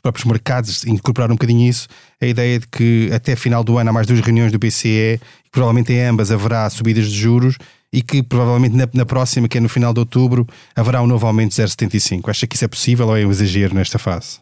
próprios 0.08 0.26
mercados 0.26 0.86
incorporaram 0.86 1.34
um 1.34 1.36
bocadinho 1.36 1.68
isso, 1.68 1.88
a 2.22 2.26
ideia 2.26 2.60
de 2.60 2.68
que 2.68 3.10
até 3.14 3.36
final 3.36 3.62
do 3.64 3.78
ano 3.78 3.90
há 3.90 3.94
mais 3.94 4.08
duas 4.08 4.22
reuniões 4.22 4.54
do 4.54 4.60
BCE, 4.60 5.20
que 5.44 5.52
provavelmente 5.52 5.92
em 5.92 6.02
ambas 6.02 6.32
haverá 6.32 6.70
subidas 6.70 7.08
de 7.08 7.16
juros 7.16 7.58
e 7.92 8.02
que 8.02 8.24
provavelmente 8.24 8.76
na, 8.76 8.88
na 8.94 9.06
próxima, 9.06 9.50
que 9.50 9.58
é 9.58 9.62
no 9.62 9.68
final 9.68 9.94
de 9.94 10.00
outubro, 10.00 10.48
haverá 10.76 11.02
um 11.02 11.08
novo 11.08 11.28
aumento 11.28 11.56
de 11.56 11.62
0,75. 11.62 12.30
Acha 12.30 12.48
que 12.48 12.56
isso 12.56 12.64
é 12.64 12.68
possível 12.70 13.08
ou 13.08 13.18
é 13.18 13.26
um 13.26 13.32
exagero 13.32 13.76
nesta 13.76 14.00
fase? 14.00 14.40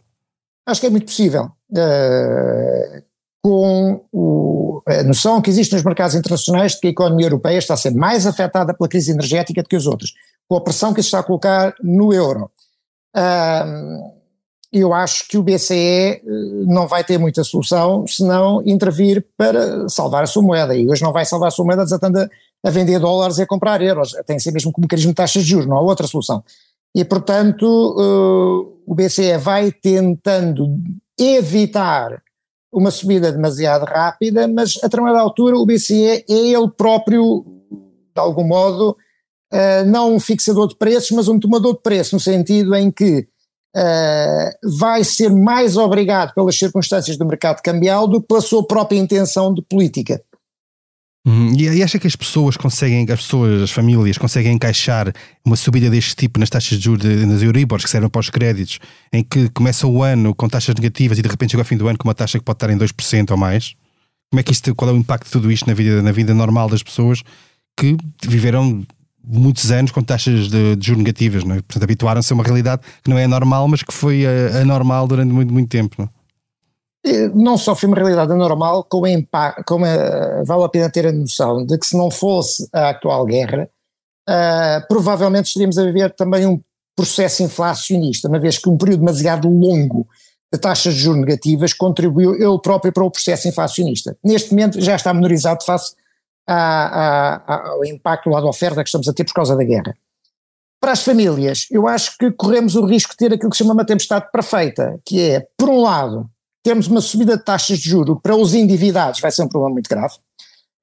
Acho 0.67 0.81
que 0.81 0.87
é 0.87 0.89
muito 0.89 1.05
possível. 1.05 1.51
Uh, 1.71 3.03
com 3.43 4.05
o, 4.11 4.83
a 4.87 5.03
noção 5.03 5.41
que 5.41 5.49
existe 5.49 5.73
nos 5.73 5.83
mercados 5.83 6.15
internacionais 6.15 6.73
de 6.73 6.81
que 6.81 6.87
a 6.87 6.91
economia 6.91 7.25
europeia 7.25 7.57
está 7.57 7.73
a 7.73 7.77
ser 7.77 7.91
mais 7.91 8.27
afetada 8.27 8.73
pela 8.73 8.89
crise 8.89 9.11
energética 9.11 9.63
do 9.63 9.69
que 9.69 9.75
os 9.75 9.87
outros, 9.87 10.13
com 10.47 10.57
a 10.57 10.61
pressão 10.61 10.93
que 10.93 11.01
se 11.01 11.07
está 11.07 11.19
a 11.19 11.23
colocar 11.23 11.73
no 11.81 12.13
euro 12.13 12.51
eu 14.71 14.93
acho 14.93 15.27
que 15.27 15.37
o 15.37 15.43
BCE 15.43 15.75
eh, 15.75 16.21
não 16.65 16.87
vai 16.87 17.03
ter 17.03 17.17
muita 17.17 17.43
solução 17.43 18.05
se 18.07 18.23
não 18.23 18.61
intervir 18.65 19.25
para 19.37 19.87
salvar 19.89 20.23
a 20.23 20.27
sua 20.27 20.43
moeda. 20.43 20.75
E 20.75 20.87
hoje 20.89 21.01
não 21.01 21.13
vai 21.13 21.25
salvar 21.25 21.47
a 21.47 21.51
sua 21.51 21.65
moeda 21.65 21.83
desatando 21.83 22.19
a, 22.19 22.29
a 22.63 22.69
vender 22.69 22.99
dólares 22.99 23.37
e 23.37 23.43
a 23.43 23.47
comprar 23.47 23.81
euros. 23.81 24.11
Tem 24.25 24.37
que 24.37 24.43
ser 24.43 24.51
mesmo 24.51 24.71
com 24.71 24.81
mecanismo 24.81 25.11
de 25.11 25.15
taxas 25.15 25.43
de 25.43 25.49
juros, 25.49 25.67
não 25.67 25.77
há 25.77 25.81
outra 25.81 26.07
solução. 26.07 26.43
E, 26.95 27.03
portanto, 27.03 27.65
uh, 27.65 28.81
o 28.85 28.95
BCE 28.95 29.37
vai 29.37 29.71
tentando 29.71 30.79
evitar 31.19 32.21
uma 32.71 32.89
subida 32.91 33.31
demasiado 33.31 33.85
rápida, 33.85 34.47
mas 34.47 34.77
a 34.81 34.87
determinada 34.87 35.19
altura 35.19 35.57
o 35.57 35.65
BCE 35.65 36.05
é 36.05 36.25
ele 36.29 36.69
próprio, 36.69 37.45
de 38.13 38.21
algum 38.21 38.45
modo, 38.45 38.97
uh, 39.53 39.85
não 39.85 40.15
um 40.15 40.19
fixador 40.19 40.67
de 40.67 40.75
preços, 40.77 41.11
mas 41.11 41.27
um 41.27 41.39
tomador 41.39 41.75
de 41.75 41.81
preços, 41.81 42.13
no 42.13 42.19
sentido 42.19 42.73
em 42.75 42.89
que 42.89 43.27
uh, 43.75 44.77
vai 44.79 45.03
ser 45.03 45.29
mais 45.29 45.75
obrigado 45.75 46.33
pelas 46.33 46.57
circunstâncias 46.57 47.17
do 47.17 47.25
mercado 47.25 47.61
cambial 47.61 48.07
do 48.07 48.21
que 48.21 48.27
pela 48.27 48.41
sua 48.41 48.65
própria 48.65 48.97
intenção 48.97 49.53
de 49.53 49.61
política. 49.61 50.21
Hum, 51.27 51.53
e 51.57 51.81
acha 51.81 51.97
que 51.97 52.05
as 52.05 52.15
pessoas 52.15 52.55
conseguem, 52.55 53.03
as 53.09 53.21
pessoas, 53.21 53.63
as 53.63 53.71
famílias 53.71 54.15
conseguem 54.15 54.53
encaixar 54.53 55.11
uma 55.43 55.55
subida 55.55 55.89
deste 55.89 56.15
tipo 56.15 56.39
nas 56.39 56.51
taxas 56.51 56.77
de 56.77 56.83
juros 56.83 57.03
nas 57.03 57.41
Euribors 57.41 57.83
que 57.83 57.89
servem 57.89 58.07
para 58.07 58.19
os 58.19 58.29
créditos, 58.29 58.77
em 59.11 59.23
que 59.23 59.49
começa 59.49 59.87
o 59.87 60.03
ano 60.03 60.35
com 60.35 60.47
taxas 60.47 60.75
negativas 60.75 61.17
e 61.17 61.23
de 61.23 61.27
repente 61.27 61.51
chega 61.51 61.61
ao 61.61 61.65
fim 61.65 61.77
do 61.77 61.87
ano 61.87 61.97
com 61.97 62.07
uma 62.07 62.13
taxa 62.13 62.37
que 62.37 62.45
pode 62.45 62.57
estar 62.57 62.69
em 62.69 62.77
2% 62.77 63.31
ou 63.31 63.37
mais? 63.37 63.73
Como 64.29 64.39
é 64.39 64.43
que 64.43 64.51
isto, 64.51 64.75
qual 64.75 64.91
é 64.91 64.93
o 64.93 64.97
impacto 64.97 65.25
de 65.25 65.31
tudo 65.31 65.51
isto 65.51 65.67
na 65.67 65.73
vida, 65.73 65.99
na 66.03 66.11
vida 66.11 66.31
normal 66.31 66.69
das 66.69 66.83
pessoas 66.83 67.23
que 67.75 67.97
viveram 68.23 68.85
muitos 69.27 69.71
anos 69.71 69.91
com 69.91 70.01
taxas 70.01 70.49
de, 70.49 70.75
de 70.75 70.85
juros 70.85 71.03
negativas, 71.03 71.43
não 71.43 71.55
é? 71.55 71.61
portanto 71.61 71.83
habituaram-se 71.83 72.31
a 72.31 72.35
uma 72.35 72.43
realidade 72.43 72.81
que 73.03 73.09
não 73.09 73.17
é 73.17 73.27
normal, 73.27 73.67
mas 73.67 73.83
que 73.83 73.93
foi 73.93 74.23
anormal 74.61 75.07
durante 75.07 75.31
muito, 75.31 75.53
muito 75.53 75.69
tempo. 75.69 75.95
Não? 75.99 76.09
não 77.33 77.57
só 77.57 77.75
foi 77.75 77.87
uma 77.87 77.97
realidade 77.97 78.31
anormal, 78.31 78.83
como, 78.83 79.05
como 79.65 79.85
uh, 79.85 80.43
vale 80.45 80.63
a 80.63 80.69
pena 80.69 80.89
ter 80.89 81.05
a 81.05 81.11
noção 81.11 81.65
de 81.65 81.77
que 81.77 81.85
se 81.85 81.97
não 81.97 82.09
fosse 82.09 82.67
a 82.73 82.89
atual 82.89 83.25
guerra, 83.25 83.69
uh, 84.27 84.87
provavelmente 84.87 85.47
estaríamos 85.47 85.77
a 85.77 85.83
viver 85.83 86.13
também 86.15 86.45
um 86.45 86.59
processo 86.95 87.43
inflacionista, 87.43 88.27
uma 88.27 88.39
vez 88.39 88.57
que 88.57 88.69
um 88.69 88.77
período 88.77 88.99
demasiado 88.99 89.49
longo 89.49 90.07
de 90.51 90.59
taxas 90.59 90.95
de 90.95 91.01
juros 91.01 91.19
negativas 91.19 91.73
contribuiu 91.73 92.33
ele 92.35 92.59
próprio 92.61 92.91
para 92.91 93.03
o 93.03 93.11
processo 93.11 93.47
inflacionista. 93.47 94.17
Neste 94.23 94.51
momento 94.51 94.79
já 94.81 94.95
está 94.95 95.13
menorizado 95.13 95.63
face 95.63 95.93
a, 96.47 97.41
a, 97.47 97.69
ao 97.69 97.85
impacto 97.85 98.29
lá 98.29 98.39
da 98.39 98.47
oferta 98.47 98.83
que 98.83 98.89
estamos 98.89 99.07
a 99.07 99.13
ter 99.13 99.23
por 99.23 99.33
causa 99.33 99.55
da 99.55 99.63
guerra. 99.63 99.95
Para 100.79 100.91
as 100.91 101.03
famílias, 101.03 101.65
eu 101.71 101.87
acho 101.87 102.17
que 102.17 102.31
corremos 102.31 102.75
o 102.75 102.85
risco 102.85 103.11
de 103.11 103.17
ter 103.17 103.33
aquilo 103.33 103.49
que 103.49 103.57
se 103.57 103.63
chama 103.63 103.73
uma 103.73 103.85
tempestade 103.85 104.29
perfeita, 104.31 104.99
que 105.05 105.19
é, 105.19 105.47
por 105.57 105.69
um 105.69 105.81
lado, 105.81 106.29
termos 106.63 106.87
uma 106.87 107.01
subida 107.01 107.37
de 107.37 107.43
taxas 107.43 107.79
de 107.79 107.89
juro 107.89 108.19
para 108.21 108.35
os 108.35 108.53
endividados, 108.53 109.19
vai 109.19 109.31
ser 109.31 109.43
um 109.43 109.47
problema 109.47 109.73
muito 109.73 109.89
grave. 109.89 110.15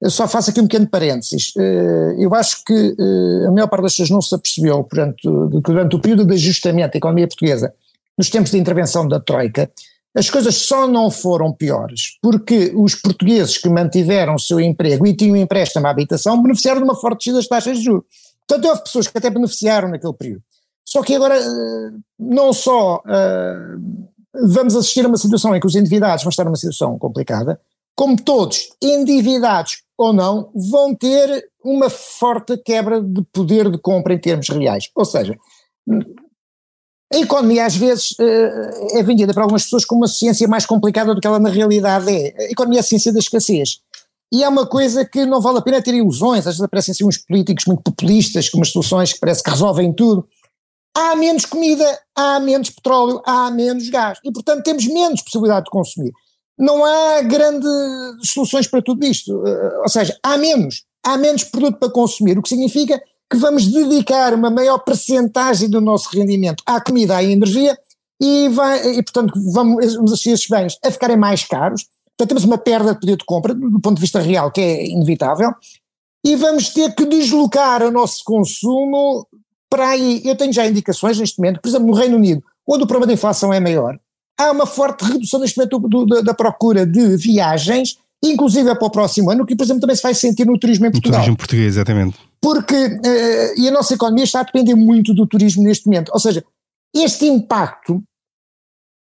Eu 0.01 0.09
só 0.09 0.27
faço 0.27 0.49
aqui 0.49 0.59
um 0.59 0.67
pequeno 0.67 0.85
parênteses. 0.87 1.53
Eh, 1.57 2.15
eu 2.19 2.33
acho 2.35 2.61
que 2.65 2.73
eh, 2.73 3.47
a 3.47 3.51
maior 3.51 3.67
parte 3.67 3.83
das 3.83 3.93
pessoas 3.93 4.09
não 4.09 4.21
se 4.21 4.35
apercebeu, 4.35 4.85
durante, 4.91 5.21
durante 5.61 5.95
o 5.95 5.99
período 5.99 6.25
de 6.25 6.33
ajustamento 6.33 6.91
da 6.91 6.97
economia 6.97 7.25
portuguesa, 7.25 7.73
nos 8.17 8.29
tempos 8.29 8.51
de 8.51 8.57
intervenção 8.57 9.07
da 9.07 9.21
Troika, 9.21 9.71
as 10.15 10.29
coisas 10.29 10.55
só 10.55 10.87
não 10.87 11.09
foram 11.09 11.51
piores 11.51 12.17
porque 12.21 12.71
os 12.75 12.93
portugueses 12.95 13.57
que 13.57 13.67
mantiveram 13.67 14.35
o 14.35 14.39
seu 14.39 14.59
emprego 14.59 15.07
e 15.07 15.15
tinham 15.15 15.35
empréstimo 15.35 15.87
à 15.87 15.89
habitação 15.89 16.41
beneficiaram 16.41 16.79
de 16.79 16.85
uma 16.85 16.95
forte 16.95 17.19
descida 17.19 17.37
das 17.37 17.47
taxas 17.47 17.77
de 17.79 17.85
juros. 17.85 18.05
Portanto, 18.47 18.69
houve 18.69 18.83
pessoas 18.83 19.07
que 19.07 19.17
até 19.17 19.29
beneficiaram 19.29 19.89
naquele 19.89 20.13
período. 20.13 20.43
Só 20.85 21.01
que 21.01 21.15
agora, 21.15 21.35
eh, 21.37 21.91
não 22.19 22.53
só 22.53 22.97
uh, 22.97 24.47
vamos 24.47 24.75
assistir 24.75 25.05
a 25.05 25.07
uma 25.07 25.17
situação 25.17 25.55
em 25.55 25.59
que 25.59 25.65
os 25.65 25.75
endividados 25.75 26.23
vão 26.23 26.29
estar 26.29 26.43
numa 26.43 26.55
situação 26.55 26.99
complicada, 26.99 27.59
como 27.95 28.21
todos, 28.21 28.69
endividados 28.81 29.83
ou 29.97 30.11
não, 30.11 30.51
vão 30.53 30.93
ter 30.93 31.49
uma 31.63 31.89
forte 31.89 32.57
quebra 32.57 33.01
de 33.01 33.21
poder 33.31 33.71
de 33.71 33.77
compra 33.77 34.13
em 34.13 34.19
termos 34.19 34.49
reais. 34.49 34.89
Ou 34.95 35.05
seja, 35.05 35.37
a 37.13 37.19
economia 37.19 37.65
às 37.65 37.75
vezes 37.75 38.15
eh, 38.19 38.99
é 38.99 39.03
vendida 39.03 39.33
para 39.33 39.43
algumas 39.43 39.63
pessoas 39.63 39.85
como 39.85 40.01
uma 40.01 40.07
ciência 40.07 40.47
mais 40.47 40.65
complicada 40.65 41.13
do 41.13 41.21
que 41.21 41.27
ela 41.27 41.39
na 41.39 41.49
realidade 41.49 42.09
é. 42.11 42.35
A 42.37 42.51
economia 42.51 42.79
é 42.79 42.81
a 42.81 42.83
ciência 42.83 43.13
da 43.13 43.19
escassez. 43.19 43.79
E 44.33 44.43
é 44.43 44.49
uma 44.49 44.65
coisa 44.65 45.05
que 45.05 45.23
não 45.25 45.39
vale 45.39 45.59
a 45.59 45.61
pena 45.61 45.81
ter 45.81 45.93
ilusões, 45.93 46.39
às 46.39 46.55
vezes 46.55 46.61
aparecem 46.61 46.91
assim 46.91 47.05
uns 47.05 47.19
políticos 47.19 47.65
muito 47.67 47.83
populistas 47.83 48.49
com 48.49 48.57
umas 48.57 48.69
soluções 48.69 49.13
que 49.13 49.19
parece 49.19 49.43
que 49.43 49.49
resolvem 49.51 49.93
tudo. 49.93 50.27
Há 50.97 51.15
menos 51.15 51.45
comida, 51.45 51.99
há 52.15 52.39
menos 52.39 52.71
petróleo, 52.71 53.21
há 53.25 53.51
menos 53.51 53.87
gás 53.89 54.17
e 54.23 54.31
portanto 54.31 54.63
temos 54.63 54.87
menos 54.87 55.21
possibilidade 55.21 55.65
de 55.65 55.71
consumir. 55.71 56.11
Não 56.57 56.83
há 56.83 57.21
grandes 57.21 57.69
soluções 58.23 58.65
para 58.67 58.81
tudo 58.81 59.05
isto, 59.05 59.45
eh, 59.45 59.79
ou 59.81 59.89
seja, 59.89 60.17
há 60.23 60.37
menos, 60.37 60.83
há 61.05 61.15
menos 61.15 61.43
produto 61.43 61.77
para 61.77 61.91
consumir, 61.91 62.37
o 62.37 62.41
que 62.41 62.49
significa 62.49 62.99
que 63.33 63.39
vamos 63.39 63.65
dedicar 63.65 64.35
uma 64.35 64.51
maior 64.51 64.77
percentagem 64.77 65.67
do 65.67 65.81
nosso 65.81 66.07
rendimento 66.15 66.63
à 66.67 66.79
comida, 66.79 67.17
à 67.17 67.23
energia, 67.23 67.75
e, 68.21 68.47
vai, 68.49 68.91
e 68.91 69.01
portanto 69.01 69.33
vamos, 69.51 69.95
vamos 69.95 70.11
assistir 70.11 70.29
esses 70.29 70.47
bens 70.47 70.77
a 70.85 70.91
ficarem 70.91 71.17
mais 71.17 71.43
caros, 71.43 71.87
portanto 72.15 72.29
temos 72.29 72.43
uma 72.43 72.59
perda 72.59 72.93
de 72.93 72.99
poder 72.99 73.17
de 73.17 73.25
compra 73.25 73.55
do 73.55 73.79
ponto 73.79 73.95
de 73.95 74.01
vista 74.01 74.19
real 74.19 74.51
que 74.51 74.61
é 74.61 74.85
inevitável, 74.85 75.51
e 76.23 76.35
vamos 76.35 76.69
ter 76.69 76.93
que 76.93 77.05
deslocar 77.05 77.81
o 77.81 77.89
nosso 77.89 78.23
consumo 78.23 79.27
para 79.67 79.89
aí. 79.89 80.21
Eu 80.23 80.35
tenho 80.35 80.53
já 80.53 80.67
indicações 80.67 81.17
neste 81.17 81.39
momento, 81.39 81.59
por 81.59 81.67
exemplo 81.67 81.87
no 81.87 81.93
Reino 81.93 82.17
Unido, 82.17 82.43
onde 82.67 82.83
o 82.83 82.87
problema 82.87 83.07
da 83.07 83.13
inflação 83.13 83.51
é 83.51 83.59
maior, 83.59 83.99
há 84.37 84.51
uma 84.51 84.67
forte 84.67 85.03
redução 85.05 85.39
neste 85.39 85.57
momento 85.57 85.79
do, 85.79 86.05
do, 86.05 86.21
da 86.21 86.35
procura 86.35 86.85
de 86.85 87.17
viagens, 87.17 87.97
inclusive 88.23 88.73
para 88.75 88.87
o 88.87 88.91
próximo 88.91 89.29
ano, 89.29 89.45
que 89.45 89.55
por 89.55 89.63
exemplo 89.63 89.81
também 89.81 89.95
se 89.95 90.01
vai 90.01 90.13
sentir 90.13 90.45
no 90.45 90.57
turismo 90.57 90.85
em 90.85 90.91
Portugal. 90.91 91.19
No 91.19 91.23
turismo 91.25 91.37
português, 91.37 91.67
exatamente 91.75 92.17
porque 92.43 92.75
uh, 92.75 93.53
e 93.57 93.69
a 93.69 93.71
nossa 93.71 93.93
economia 93.93 94.25
está 94.25 94.41
a 94.41 94.43
depender 94.43 94.75
muito 94.75 95.13
do 95.13 95.25
turismo 95.25 95.63
neste 95.63 95.85
momento. 95.85 96.11
Ou 96.13 96.19
seja, 96.19 96.43
este 96.93 97.25
impacto, 97.25 98.03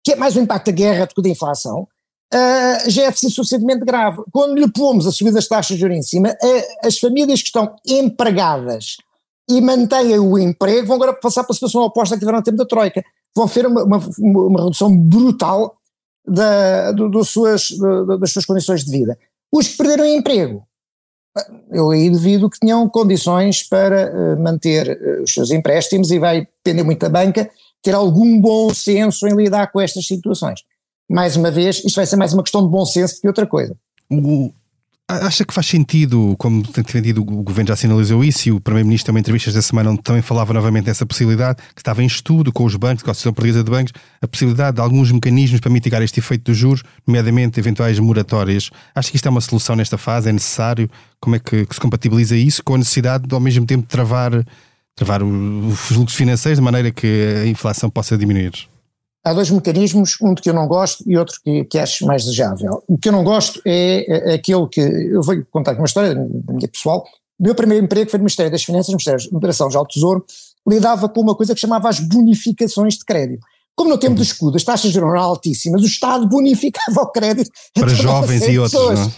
que 0.05 0.11
é 0.11 0.15
mais 0.15 0.37
um 0.37 0.41
impacto 0.41 0.67
da 0.67 0.71
guerra 0.71 1.05
do 1.07 1.15
que 1.15 1.21
da 1.23 1.29
inflação, 1.29 1.87
uh, 2.31 2.89
já 2.89 3.05
é 3.05 3.11
suficientemente 3.11 3.83
grave. 3.83 4.21
Quando 4.31 4.59
lhe 4.59 4.71
pomos 4.71 5.07
a 5.07 5.11
subida 5.11 5.37
das 5.37 5.47
taxas 5.47 5.75
de 5.75 5.81
juros 5.81 5.97
em 5.97 6.03
cima, 6.03 6.29
uh, 6.29 6.87
as 6.87 6.99
famílias 6.99 7.41
que 7.41 7.47
estão 7.47 7.75
empregadas 7.83 8.97
e 9.49 9.59
mantêm 9.59 10.19
o 10.19 10.37
emprego 10.37 10.85
vão 10.85 10.97
agora 10.97 11.13
passar 11.13 11.43
para 11.43 11.53
a 11.53 11.55
situação 11.55 11.81
oposta 11.81 12.15
que 12.15 12.19
tiveram 12.19 12.37
no 12.37 12.43
tempo 12.43 12.57
da 12.57 12.65
Troika. 12.65 13.03
Vão 13.35 13.47
ter 13.47 13.65
uma, 13.65 13.83
uma, 13.83 13.97
uma 14.19 14.63
redução 14.65 14.95
brutal 14.95 15.75
da, 16.25 16.91
do, 16.91 17.09
do 17.09 17.23
suas, 17.23 17.69
das 18.19 18.31
suas 18.31 18.45
condições 18.45 18.83
de 18.83 18.91
vida. 18.91 19.17
Os 19.51 19.67
que 19.67 19.77
perderam 19.77 20.05
emprego 20.05 20.65
eu 21.71 21.91
aí 21.91 22.09
devido 22.09 22.49
que 22.49 22.59
tenham 22.59 22.87
condições 22.89 23.63
para 23.63 24.11
uh, 24.11 24.41
manter 24.41 24.99
uh, 25.01 25.23
os 25.23 25.33
seus 25.33 25.49
empréstimos 25.51 26.11
e 26.11 26.19
vai 26.19 26.41
depender 26.41 26.83
muito 26.83 26.99
da 26.99 27.09
banca 27.09 27.49
ter 27.81 27.95
algum 27.95 28.39
bom 28.39 28.73
senso 28.73 29.27
em 29.27 29.35
lidar 29.35 29.71
com 29.71 29.79
estas 29.81 30.05
situações. 30.05 30.61
Mais 31.09 31.35
uma 31.35 31.49
vez, 31.49 31.83
isto 31.83 31.95
vai 31.95 32.05
ser 32.05 32.15
mais 32.15 32.33
uma 32.33 32.43
questão 32.43 32.63
de 32.63 32.69
bom 32.69 32.85
senso 32.85 33.15
do 33.15 33.21
que 33.21 33.27
outra 33.27 33.47
coisa. 33.47 33.75
Acha 35.11 35.43
que 35.43 35.53
faz 35.53 35.67
sentido, 35.67 36.35
como 36.37 36.63
tem 36.63 36.81
defendido, 36.81 37.19
o 37.19 37.43
governo 37.43 37.67
já 37.67 37.75
sinalizou 37.75 38.23
isso 38.23 38.47
e 38.47 38.51
o 38.53 38.61
Primeiro-Ministro 38.61 39.07
tem 39.07 39.13
uma 39.13 39.19
entrevista 39.19 39.49
esta 39.49 39.61
semana 39.61 39.91
onde 39.91 40.01
também 40.01 40.21
falava 40.21 40.53
novamente 40.53 40.85
dessa 40.85 41.05
possibilidade, 41.05 41.61
que 41.75 41.81
estava 41.81 42.01
em 42.01 42.05
estudo 42.05 42.49
com 42.53 42.63
os 42.63 42.77
bancos, 42.77 43.03
com 43.03 43.09
a 43.09 43.11
Associação 43.11 43.33
Portuguesa 43.33 43.61
de 43.61 43.69
Bancos, 43.69 43.91
a 44.21 44.27
possibilidade 44.27 44.75
de 44.75 44.81
alguns 44.81 45.11
mecanismos 45.11 45.59
para 45.59 45.69
mitigar 45.69 46.01
este 46.01 46.21
efeito 46.21 46.45
dos 46.45 46.57
juros, 46.57 46.81
nomeadamente 47.05 47.59
eventuais 47.59 47.99
moratórias. 47.99 48.69
Acha 48.95 49.09
que 49.09 49.17
isto 49.17 49.25
é 49.25 49.29
uma 49.29 49.41
solução 49.41 49.75
nesta 49.75 49.97
fase? 49.97 50.29
É 50.29 50.31
necessário? 50.31 50.89
Como 51.19 51.35
é 51.35 51.39
que, 51.39 51.65
que 51.65 51.75
se 51.75 51.81
compatibiliza 51.81 52.37
isso 52.37 52.63
com 52.63 52.75
a 52.75 52.77
necessidade 52.77 53.27
de, 53.27 53.35
ao 53.35 53.41
mesmo 53.41 53.65
tempo, 53.65 53.85
travar, 53.85 54.31
travar 54.95 55.21
os 55.23 55.77
fluxos 55.77 56.15
financeiros 56.15 56.59
de 56.59 56.63
maneira 56.63 56.89
que 56.89 57.35
a 57.43 57.45
inflação 57.47 57.89
possa 57.89 58.17
diminuir? 58.17 58.70
Há 59.23 59.33
dois 59.33 59.49
mecanismos, 59.49 60.17
um 60.21 60.33
de 60.33 60.41
que 60.41 60.49
eu 60.49 60.53
não 60.53 60.67
gosto 60.67 61.03
e 61.07 61.17
outro 61.17 61.35
que, 61.43 61.63
que 61.65 61.77
acho 61.77 62.05
mais 62.05 62.23
desejável. 62.23 62.83
O 62.87 62.97
que 62.97 63.09
eu 63.09 63.13
não 63.13 63.23
gosto 63.23 63.61
é, 63.65 64.31
é 64.31 64.33
aquele 64.33 64.67
que, 64.67 64.81
eu 64.81 65.21
vou 65.21 65.35
contar 65.51 65.73
uma 65.75 65.85
história 65.85 66.15
da 66.15 66.53
minha 66.53 66.67
pessoal, 66.67 67.05
o 67.39 67.43
meu 67.43 67.55
primeiro 67.55 67.83
emprego 67.83 68.09
foi 68.09 68.19
no 68.19 68.23
Ministério 68.23 68.51
das 68.51 68.63
Finanças, 68.63 68.89
no 68.89 68.93
Ministério 68.93 69.19
de 69.19 69.35
Operação 69.35 69.69
já 69.71 69.79
ao 69.79 69.87
Tesouro, 69.87 70.23
lidava 70.67 71.09
com 71.09 71.21
uma 71.21 71.35
coisa 71.35 71.55
que 71.55 71.59
chamava 71.59 71.89
as 71.89 71.99
bonificações 71.99 72.95
de 72.95 73.05
crédito. 73.05 73.43
Como 73.75 73.89
no 73.89 73.97
tempo 73.97 74.15
do 74.15 74.21
escudo 74.21 74.57
as 74.57 74.63
taxas 74.63 74.95
eram 74.95 75.15
altíssimas, 75.17 75.81
o 75.81 75.85
Estado 75.85 76.27
bonificava 76.27 77.01
o 77.01 77.07
crédito 77.07 77.49
para 77.73 77.89
jovens 77.89 78.47
e 78.47 78.59
outros, 78.59 78.79
não 78.79 79.03
é? 79.03 79.11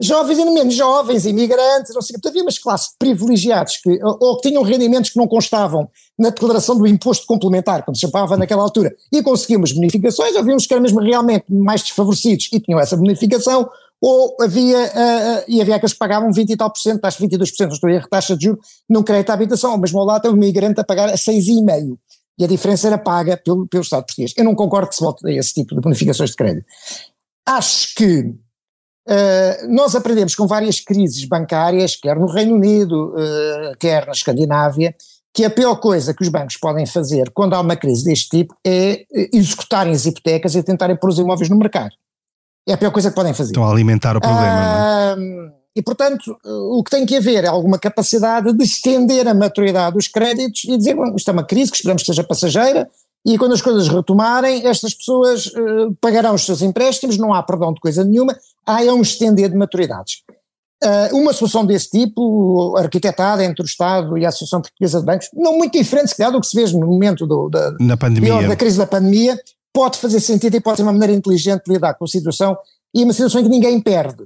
Jovens 0.00 0.38
e 0.38 0.44
menos 0.44 0.74
jovens, 0.74 1.24
imigrantes, 1.24 1.94
não 1.94 2.02
sei 2.02 2.16
o 2.16 2.20
que. 2.20 2.28
Havia 2.28 2.42
umas 2.42 2.58
classes 2.58 2.90
privilegiados 2.98 3.78
que, 3.78 3.98
ou 4.02 4.36
que 4.38 4.48
tinham 4.48 4.62
rendimentos 4.62 5.10
que 5.10 5.16
não 5.16 5.26
constavam 5.26 5.88
na 6.18 6.30
declaração 6.30 6.76
do 6.76 6.86
imposto 6.86 7.26
complementar, 7.26 7.84
quando 7.84 7.96
se 7.96 8.02
chamava 8.02 8.36
naquela 8.36 8.62
altura, 8.62 8.94
e 9.12 9.22
conseguíamos 9.22 9.72
bonificações, 9.72 10.36
havia 10.36 10.54
uns 10.54 10.66
que 10.66 10.74
eram 10.74 10.82
mesmo 10.82 11.00
realmente 11.00 11.44
mais 11.48 11.82
desfavorecidos 11.82 12.48
e 12.52 12.60
tinham 12.60 12.80
essa 12.80 12.96
bonificação, 12.96 13.68
ou 14.00 14.36
havia, 14.40 14.78
uh, 14.78 15.44
e 15.48 15.60
havia 15.60 15.76
aqueles 15.76 15.94
que 15.94 15.98
pagavam 15.98 16.30
20 16.30 16.50
e 16.50 16.56
tal 16.56 16.70
por 16.70 16.78
cento, 16.78 17.00
taxa 17.00 17.18
22%, 17.18 17.72
estou 17.72 17.90
a 17.90 18.08
taxa 18.08 18.36
de 18.36 18.44
juros 18.44 18.64
num 18.88 19.02
crédito 19.02 19.30
à 19.30 19.34
habitação, 19.34 19.72
ao 19.72 20.04
lado 20.04 20.22
tem 20.22 20.30
um 20.30 20.36
imigrante 20.36 20.80
a 20.80 20.84
pagar 20.84 21.08
a 21.08 21.14
6,5%. 21.14 21.96
E 22.38 22.44
a 22.44 22.46
diferença 22.46 22.86
era 22.86 22.98
paga 22.98 23.34
pelo, 23.38 23.66
pelo 23.66 23.82
Estado 23.82 24.04
português. 24.04 24.34
Eu 24.36 24.44
não 24.44 24.54
concordo 24.54 24.90
que 24.90 24.96
se 24.96 25.00
volte 25.00 25.26
a 25.26 25.32
esse 25.32 25.54
tipo 25.54 25.74
de 25.74 25.80
bonificações 25.80 26.30
de 26.30 26.36
crédito. 26.36 26.66
Acho 27.46 27.94
que 27.94 28.34
Uh, 29.08 29.72
nós 29.72 29.94
aprendemos 29.94 30.34
com 30.34 30.48
várias 30.48 30.80
crises 30.80 31.24
bancárias, 31.24 31.94
quer 31.94 32.16
no 32.16 32.26
Reino 32.26 32.56
Unido, 32.56 33.14
uh, 33.14 33.76
quer 33.78 34.04
na 34.04 34.12
Escandinávia, 34.12 34.94
que 35.32 35.44
a 35.44 35.50
pior 35.50 35.76
coisa 35.76 36.12
que 36.12 36.22
os 36.22 36.28
bancos 36.28 36.56
podem 36.56 36.86
fazer 36.86 37.30
quando 37.30 37.54
há 37.54 37.60
uma 37.60 37.76
crise 37.76 38.04
deste 38.04 38.30
tipo 38.30 38.54
é 38.66 39.04
eh, 39.12 39.30
executarem 39.34 39.92
as 39.92 40.06
hipotecas 40.06 40.54
e 40.54 40.62
tentarem 40.62 40.96
pôr 40.96 41.10
os 41.10 41.18
imóveis 41.18 41.50
no 41.50 41.58
mercado. 41.58 41.92
É 42.66 42.72
a 42.72 42.78
pior 42.78 42.90
coisa 42.90 43.10
que 43.10 43.14
podem 43.14 43.34
fazer. 43.34 43.50
Estão 43.50 43.64
a 43.64 43.70
alimentar 43.70 44.16
o 44.16 44.20
problema. 44.20 45.14
Uh, 45.14 45.52
e, 45.76 45.82
portanto, 45.82 46.34
o 46.42 46.82
que 46.82 46.90
tem 46.90 47.04
que 47.04 47.14
haver 47.14 47.44
é 47.44 47.48
alguma 47.48 47.78
capacidade 47.78 48.50
de 48.50 48.64
estender 48.64 49.28
a 49.28 49.34
maturidade 49.34 49.94
dos 49.94 50.08
créditos 50.08 50.64
e 50.64 50.76
dizer, 50.78 50.94
bom, 50.94 51.14
isto 51.14 51.28
é 51.28 51.32
uma 51.32 51.44
crise 51.44 51.70
que 51.70 51.76
esperamos 51.76 52.02
que 52.02 52.06
seja 52.06 52.24
passageira, 52.24 52.88
e 53.26 53.36
quando 53.36 53.52
as 53.52 53.60
coisas 53.60 53.88
retomarem, 53.88 54.66
estas 54.66 54.94
pessoas 54.94 55.46
uh, 55.46 55.94
pagarão 56.00 56.34
os 56.34 56.46
seus 56.46 56.62
empréstimos, 56.62 57.18
não 57.18 57.34
há 57.34 57.42
perdão 57.42 57.74
de 57.74 57.80
coisa 57.80 58.04
nenhuma, 58.04 58.34
há 58.66 58.84
é 58.84 58.92
um 58.92 59.02
estender 59.02 59.48
de 59.48 59.56
maturidades. 59.56 60.22
Uh, 60.84 61.16
uma 61.16 61.32
solução 61.32 61.64
desse 61.64 61.88
tipo, 61.90 62.76
arquitetada 62.76 63.42
entre 63.42 63.62
o 63.62 63.64
Estado 63.64 64.18
e 64.18 64.26
a 64.26 64.28
Associação 64.28 64.60
Portuguesa 64.60 65.00
de 65.00 65.06
Bancos, 65.06 65.28
não 65.32 65.56
muito 65.56 65.72
diferente, 65.72 66.08
se 66.08 66.16
calhar, 66.16 66.30
do 66.30 66.40
que 66.40 66.46
se 66.46 66.54
vê 66.54 66.70
no 66.72 66.86
momento 66.86 67.26
do, 67.26 67.48
da, 67.48 67.70
da 68.48 68.56
crise 68.56 68.76
da 68.76 68.86
pandemia, 68.86 69.40
pode 69.72 69.98
fazer 69.98 70.20
sentido 70.20 70.54
e 70.54 70.60
pode 70.60 70.76
ser 70.76 70.82
uma 70.82 70.92
maneira 70.92 71.14
inteligente 71.14 71.64
de 71.64 71.72
lidar 71.72 71.94
com 71.94 72.04
a 72.04 72.08
situação 72.08 72.56
e 72.94 73.02
uma 73.04 73.12
situação 73.12 73.40
em 73.40 73.44
que 73.44 73.50
ninguém 73.50 73.80
perde. 73.80 74.24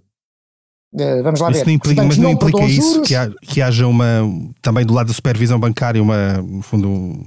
Uh, 0.93 1.23
vamos 1.23 1.39
lá 1.39 1.51
isso 1.51 1.61
ver. 1.61 1.67
Não 1.67 1.73
implica, 1.73 2.03
mas 2.03 2.17
não, 2.17 2.25
não 2.25 2.31
implica 2.33 2.65
isso 2.65 3.03
que, 3.03 3.15
ha, 3.15 3.31
que, 3.43 3.63
haja 3.63 3.87
uma, 3.87 4.29
também 4.61 4.85
do 4.85 4.93
lado 4.93 5.07
da 5.07 5.15
supervisão 5.15 5.59
bancária, 5.59 6.03
uma, 6.03 6.39
no 6.39 6.63
fundo, 6.63 7.25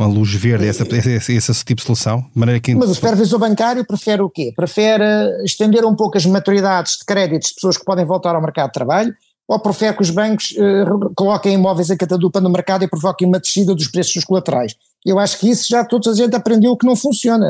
uma 0.00 0.12
luz 0.12 0.32
verde, 0.34 0.66
essa, 0.66 0.84
esse, 0.84 1.34
esse 1.34 1.64
tipo 1.64 1.80
de 1.80 1.86
solução? 1.86 2.20
De 2.20 2.38
maneira 2.38 2.60
que... 2.60 2.74
Mas 2.74 2.90
o 2.90 2.94
supervisor 2.94 3.38
bancário 3.38 3.84
prefere 3.86 4.22
o 4.22 4.30
quê? 4.30 4.52
Prefere 4.54 5.04
estender 5.44 5.84
um 5.84 5.94
pouco 5.94 6.16
as 6.16 6.26
maturidades 6.26 6.98
de 6.98 7.04
créditos 7.04 7.48
de 7.48 7.54
pessoas 7.54 7.76
que 7.76 7.84
podem 7.84 8.04
voltar 8.04 8.34
ao 8.34 8.42
mercado 8.42 8.68
de 8.68 8.74
trabalho 8.74 9.14
ou 9.46 9.58
prefere 9.58 9.96
que 9.96 10.02
os 10.02 10.10
bancos 10.10 10.52
uh, 10.52 11.12
coloquem 11.16 11.54
imóveis 11.54 11.90
a 11.90 11.96
catadupa 11.96 12.40
no 12.40 12.48
mercado 12.48 12.84
e 12.84 12.88
provoquem 12.88 13.26
uma 13.26 13.40
descida 13.40 13.74
dos 13.74 13.88
preços 13.88 14.14
dos 14.14 14.24
colaterais? 14.24 14.76
Eu 15.04 15.18
acho 15.18 15.38
que 15.38 15.50
isso 15.50 15.66
já 15.68 15.84
toda 15.84 16.10
a 16.10 16.14
gente 16.14 16.36
aprendeu 16.36 16.76
que 16.76 16.86
não 16.86 16.94
funciona, 16.94 17.44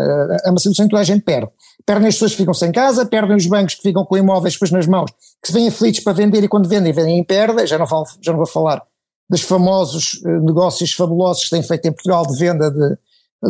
é 0.44 0.50
uma 0.50 0.58
situação 0.58 0.86
que 0.86 0.90
toda 0.90 1.02
a 1.02 1.04
gente 1.04 1.22
perde. 1.22 1.50
Perdem 1.84 2.08
as 2.08 2.14
pessoas 2.14 2.30
que 2.30 2.38
ficam 2.38 2.54
sem 2.54 2.72
casa, 2.72 3.04
perdem 3.04 3.36
os 3.36 3.46
bancos 3.46 3.74
que 3.74 3.82
ficam 3.82 4.04
com 4.04 4.16
imóveis 4.16 4.54
depois 4.54 4.70
nas 4.70 4.86
mãos, 4.86 5.10
que 5.42 5.48
se 5.48 5.52
vêm 5.52 5.68
aflitos 5.68 6.00
para 6.00 6.14
vender 6.14 6.42
e 6.42 6.48
quando 6.48 6.68
vendem, 6.68 6.92
vendem 6.92 7.18
em 7.18 7.24
perda, 7.24 7.66
já 7.66 7.76
não, 7.76 7.86
falo, 7.86 8.04
já 8.22 8.32
não 8.32 8.38
vou 8.38 8.46
falar 8.46 8.82
dos 9.30 9.42
famosos 9.42 10.20
uh, 10.24 10.44
negócios 10.44 10.92
fabulosos 10.92 11.44
que 11.44 11.50
têm 11.50 11.62
feito 11.62 11.86
em 11.86 11.92
Portugal 11.92 12.26
de 12.26 12.36
venda 12.36 12.68
de, 12.68 12.98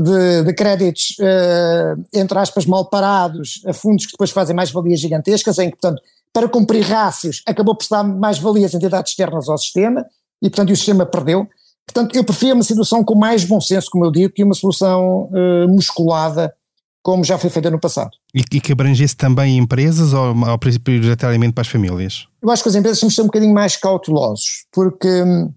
de, 0.03 0.45
de 0.45 0.53
créditos, 0.53 1.17
uh, 1.19 2.01
entre 2.13 2.39
aspas, 2.39 2.67
mal 2.67 2.85
parados, 2.91 3.63
a 3.67 3.73
fundos 3.73 4.05
que 4.05 4.13
depois 4.13 4.31
fazem 4.31 4.55
mais 4.55 4.71
valias 4.71 5.01
gigantescas, 5.01 5.59
em 5.59 5.71
que, 5.71 5.79
portanto, 5.79 6.03
para 6.35 6.49
cumprir 6.49 6.83
rácios, 6.83 7.43
acabou 7.47 7.75
por 7.75 7.87
dar 7.91 8.05
mais 8.05 8.39
valias 8.39 8.75
entidades 8.75 9.13
externas 9.13 9.49
ao 9.49 9.57
sistema, 9.57 10.05
e, 10.43 10.51
portanto, 10.51 10.71
o 10.71 10.77
sistema 10.77 11.07
perdeu. 11.07 11.49
Portanto, 11.87 12.15
eu 12.15 12.23
prefiro 12.23 12.55
uma 12.55 12.63
situação 12.63 13.03
com 13.03 13.15
mais 13.15 13.43
bom 13.45 13.61
senso, 13.61 13.89
como 13.91 14.05
eu 14.05 14.13
digo, 14.13 14.33
que 14.33 14.45
uma 14.45 14.55
solução 14.55 15.31
uh, 15.33 15.69
musculada, 15.69 16.55
como 17.03 17.25
já 17.25 17.39
foi 17.39 17.49
feita 17.49 17.71
no 17.71 17.81
passado. 17.81 18.11
E, 18.35 18.45
e 18.53 18.61
que 18.61 18.73
abrangesse 18.73 19.17
também 19.17 19.57
empresas 19.57 20.13
ou, 20.13 20.37
ou 20.37 20.59
prioritariamente 20.59 21.55
para 21.55 21.63
as 21.63 21.69
famílias? 21.69 22.27
Eu 22.43 22.51
acho 22.51 22.63
que 22.63 22.69
as 22.69 22.75
empresas 22.75 23.01
temos 23.01 23.15
que 23.15 23.17
ser 23.17 23.23
um 23.23 23.27
bocadinho 23.27 23.55
mais 23.55 23.77
cautelosos, 23.77 24.67
porque 24.71 25.09
hum, 25.23 25.53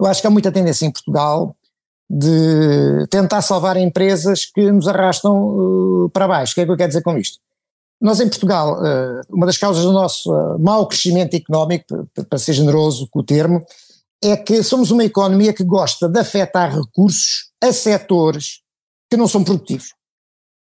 eu 0.00 0.06
acho 0.06 0.20
que 0.20 0.26
há 0.26 0.30
muita 0.30 0.52
tendência 0.52 0.86
em 0.86 0.90
Portugal 0.90 1.56
de 2.08 3.06
tentar 3.10 3.42
salvar 3.42 3.76
empresas 3.76 4.44
que 4.44 4.70
nos 4.70 4.86
arrastam 4.86 6.04
uh, 6.04 6.10
para 6.10 6.28
baixo. 6.28 6.52
O 6.52 6.54
que 6.54 6.60
é 6.60 6.64
que 6.64 6.70
eu 6.70 6.76
quero 6.76 6.88
dizer 6.88 7.02
com 7.02 7.18
isto? 7.18 7.38
Nós 8.00 8.20
em 8.20 8.28
Portugal, 8.28 8.78
uh, 8.78 9.22
uma 9.30 9.46
das 9.46 9.58
causas 9.58 9.82
do 9.82 9.92
nosso 9.92 10.32
uh, 10.32 10.58
mau 10.58 10.86
crescimento 10.86 11.34
económico, 11.34 12.08
para 12.28 12.38
ser 12.38 12.52
generoso 12.52 13.08
com 13.10 13.20
o 13.20 13.24
termo, 13.24 13.60
é 14.22 14.36
que 14.36 14.62
somos 14.62 14.90
uma 14.90 15.04
economia 15.04 15.52
que 15.52 15.64
gosta 15.64 16.08
de 16.08 16.18
afetar 16.18 16.74
recursos 16.74 17.50
a 17.62 17.72
setores 17.72 18.60
que 19.10 19.16
não 19.16 19.26
são 19.26 19.42
produtivos. 19.42 19.95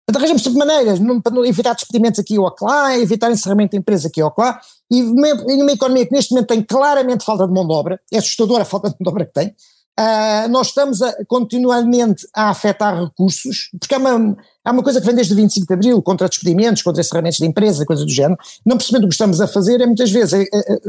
Portanto, 0.05 0.21
arranjamos 0.21 0.43
sempre 0.43 0.59
maneiras 0.59 0.99
para 1.23 1.47
evitar 1.47 1.73
despedimentos 1.73 2.19
aqui 2.19 2.37
ou 2.37 2.53
lá, 2.61 2.97
evitar 2.97 3.31
encerramento 3.31 3.71
de 3.71 3.77
empresa 3.77 4.07
aqui 4.07 4.21
ou 4.21 4.31
lá, 4.37 4.59
e 4.91 5.01
numa 5.01 5.71
economia 5.71 6.05
que 6.05 6.13
neste 6.13 6.31
momento 6.31 6.47
tem 6.47 6.61
claramente 6.61 7.25
falta 7.25 7.47
de 7.47 7.53
mão 7.53 7.67
de 7.67 7.73
obra, 7.73 7.99
é 8.11 8.17
assustadora 8.19 8.61
a 8.61 8.65
falta 8.65 8.89
de 8.89 8.95
mão 8.99 9.03
de 9.03 9.09
obra 9.09 9.25
que 9.25 9.33
tem, 9.33 9.47
uh, 9.99 10.47
nós 10.49 10.67
estamos 10.67 11.01
a, 11.01 11.25
continuamente 11.25 12.27
a 12.35 12.49
afetar 12.49 13.01
recursos, 13.01 13.69
porque 13.79 13.95
há 13.95 13.97
uma, 13.97 14.37
há 14.63 14.71
uma 14.71 14.83
coisa 14.83 14.99
que 14.99 15.07
vem 15.07 15.15
desde 15.15 15.33
o 15.33 15.35
25 15.35 15.65
de 15.65 15.73
Abril, 15.73 16.01
contra 16.01 16.29
despedimentos, 16.29 16.83
contra 16.83 17.01
encerramentos 17.01 17.39
de 17.39 17.45
empresa, 17.45 17.85
coisas 17.85 18.05
do 18.05 18.11
género, 18.11 18.37
não 18.63 18.77
percebendo 18.77 19.05
o 19.05 19.07
que 19.07 19.15
estamos 19.15 19.41
a 19.41 19.47
fazer 19.47 19.81
é 19.81 19.85
muitas 19.87 20.11
vezes 20.11 20.33
é, 20.33 20.41
é, 20.41 20.73
é, 20.73 20.79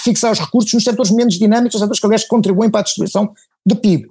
fixar 0.00 0.32
os 0.32 0.38
recursos 0.38 0.72
nos 0.72 0.84
setores 0.84 1.10
menos 1.10 1.34
dinâmicos, 1.34 1.74
os 1.74 1.80
setores 1.80 2.00
que 2.00 2.06
aliás 2.06 2.24
contribuem 2.24 2.70
para 2.70 2.80
a 2.80 2.84
destruição 2.84 3.32
do 3.66 3.76
PIB. 3.76 4.08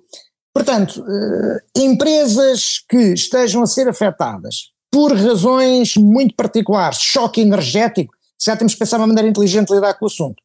Portanto, 0.53 1.03
eh, 1.07 1.81
empresas 1.81 2.83
que 2.87 3.13
estejam 3.13 3.63
a 3.63 3.65
ser 3.65 3.87
afetadas 3.87 4.71
por 4.91 5.11
razões 5.11 5.95
muito 5.95 6.35
particulares, 6.35 6.99
choque 6.99 7.41
energético, 7.41 8.13
já 8.39 8.55
temos 8.55 8.73
que 8.73 8.79
pensar 8.79 8.97
uma 8.97 9.07
maneira 9.07 9.27
inteligente 9.27 9.69
de 9.69 9.73
lidar 9.73 9.95
com 9.95 10.05
o 10.05 10.07
assunto. 10.07 10.35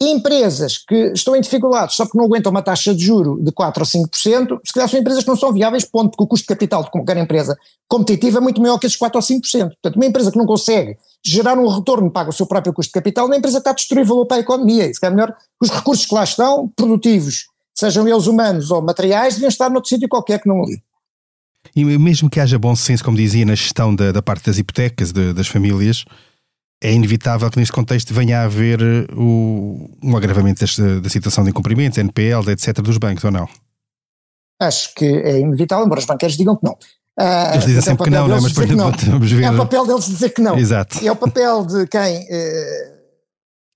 Empresas 0.00 0.78
que 0.78 1.10
estão 1.12 1.34
em 1.34 1.40
dificuldades 1.40 1.96
só 1.96 2.04
porque 2.04 2.16
não 2.16 2.26
aguentam 2.26 2.50
uma 2.50 2.62
taxa 2.62 2.94
de 2.94 3.04
juro 3.04 3.42
de 3.42 3.50
4 3.50 3.82
ou 3.82 3.86
5%, 3.86 4.60
se 4.64 4.72
calhar 4.72 4.88
são 4.88 5.00
empresas 5.00 5.24
que 5.24 5.28
não 5.28 5.36
são 5.36 5.52
viáveis, 5.52 5.84
ponto, 5.84 6.10
porque 6.10 6.22
o 6.22 6.26
custo 6.28 6.44
de 6.44 6.54
capital 6.54 6.84
de 6.84 6.90
qualquer 6.92 7.16
empresa 7.16 7.58
competitiva 7.88 8.38
é 8.38 8.40
muito 8.40 8.62
maior 8.62 8.78
que 8.78 8.86
esses 8.86 8.96
4 8.96 9.18
ou 9.18 9.22
5%. 9.22 9.42
Portanto, 9.70 9.96
uma 9.96 10.06
empresa 10.06 10.30
que 10.30 10.38
não 10.38 10.46
consegue 10.46 10.96
gerar 11.24 11.58
um 11.58 11.66
retorno, 11.66 12.12
paga 12.12 12.30
o 12.30 12.32
seu 12.32 12.46
próprio 12.46 12.72
custo 12.72 12.90
de 12.90 12.94
capital, 12.94 13.26
uma 13.26 13.36
empresa 13.36 13.58
está 13.58 13.70
a 13.70 13.74
destruir 13.74 14.06
valor 14.06 14.26
para 14.26 14.36
a 14.36 14.40
economia. 14.40 14.86
E 14.86 14.94
se 14.94 15.00
calhar 15.00 15.16
melhor, 15.16 15.34
os 15.60 15.68
recursos 15.68 16.06
que 16.06 16.14
lá 16.14 16.22
estão, 16.22 16.68
produtivos, 16.76 17.46
sejam 17.78 18.08
eles 18.08 18.26
humanos 18.26 18.70
ou 18.70 18.82
materiais, 18.82 19.34
deviam 19.34 19.48
estar 19.48 19.70
noutro 19.70 19.88
sítio 19.88 20.08
qualquer 20.08 20.40
que 20.40 20.48
não 20.48 20.62
ali. 20.62 20.82
E 21.76 21.84
mesmo 21.84 22.28
que 22.28 22.40
haja 22.40 22.58
bom 22.58 22.74
senso, 22.74 23.04
como 23.04 23.16
dizia, 23.16 23.44
na 23.44 23.54
gestão 23.54 23.94
da, 23.94 24.10
da 24.10 24.22
parte 24.22 24.46
das 24.46 24.58
hipotecas 24.58 25.12
de, 25.12 25.32
das 25.32 25.46
famílias, 25.46 26.04
é 26.82 26.92
inevitável 26.92 27.50
que 27.50 27.58
neste 27.58 27.72
contexto 27.72 28.12
venha 28.14 28.40
a 28.40 28.44
haver 28.44 28.80
uh, 28.80 29.20
o, 29.20 29.90
um 30.02 30.16
agravamento 30.16 30.60
desta, 30.60 31.00
da 31.00 31.08
situação 31.08 31.44
de 31.44 31.50
incumprimentos, 31.50 31.98
NPLs, 31.98 32.50
etc., 32.50 32.80
dos 32.80 32.98
bancos, 32.98 33.24
ou 33.24 33.30
não? 33.30 33.48
Acho 34.60 34.92
que 34.94 35.04
é 35.04 35.38
inevitável, 35.38 35.86
embora 35.86 36.00
os 36.00 36.06
banqueiros 36.06 36.36
digam 36.36 36.56
que 36.56 36.64
não. 36.64 36.72
Uh, 36.72 37.52
Eles 37.52 37.64
dizem 37.64 37.78
é 37.78 37.82
sempre 37.82 38.04
que 38.04 38.10
não, 38.10 38.28
não 38.28 38.36
é? 38.36 38.40
mas 38.40 38.52
por 38.52 38.64
exemplo, 38.64 38.92
vamos 39.06 39.30
ver. 39.30 39.44
É 39.44 39.50
o 39.50 39.56
papel 39.56 39.86
deles 39.86 40.06
dizer 40.06 40.30
que 40.30 40.40
não. 40.40 40.56
Exato. 40.56 41.04
É 41.04 41.10
o 41.10 41.16
papel 41.16 41.66
de 41.66 41.86
quem, 41.88 42.22
uh, 42.22 42.98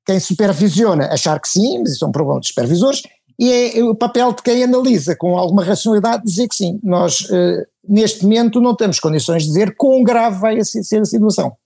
quem 0.07 0.21
supervisiona 0.21 1.07
achar 1.07 1.41
que 1.41 1.49
sim, 1.49 1.81
mas 1.81 1.93
isso 1.93 2.05
é 2.05 2.09
um 2.09 2.13
problema 2.13 2.39
dos 2.39 2.49
supervisores, 2.49 3.03
e 3.39 3.79
é 3.79 3.85
o 3.85 3.95
papel 3.95 4.33
de 4.33 4.43
quem 4.43 4.65
analisa 4.65 5.17
com 5.17 5.37
alguma 5.39 5.65
racionalidade 5.65 6.25
dizer 6.25 6.49
que 6.49 6.55
sim. 6.55 6.79
Nós, 6.83 7.21
uh, 7.23 7.67
neste 7.87 8.23
momento, 8.25 8.61
não 8.61 8.75
temos 8.75 9.01
condições 9.01 9.43
de 9.43 9.49
dizer 9.49 9.75
quão 9.77 10.03
grave 10.03 10.39
vai 10.39 10.65
ser 10.65 11.01
a 11.01 11.05
situação. 11.05 11.57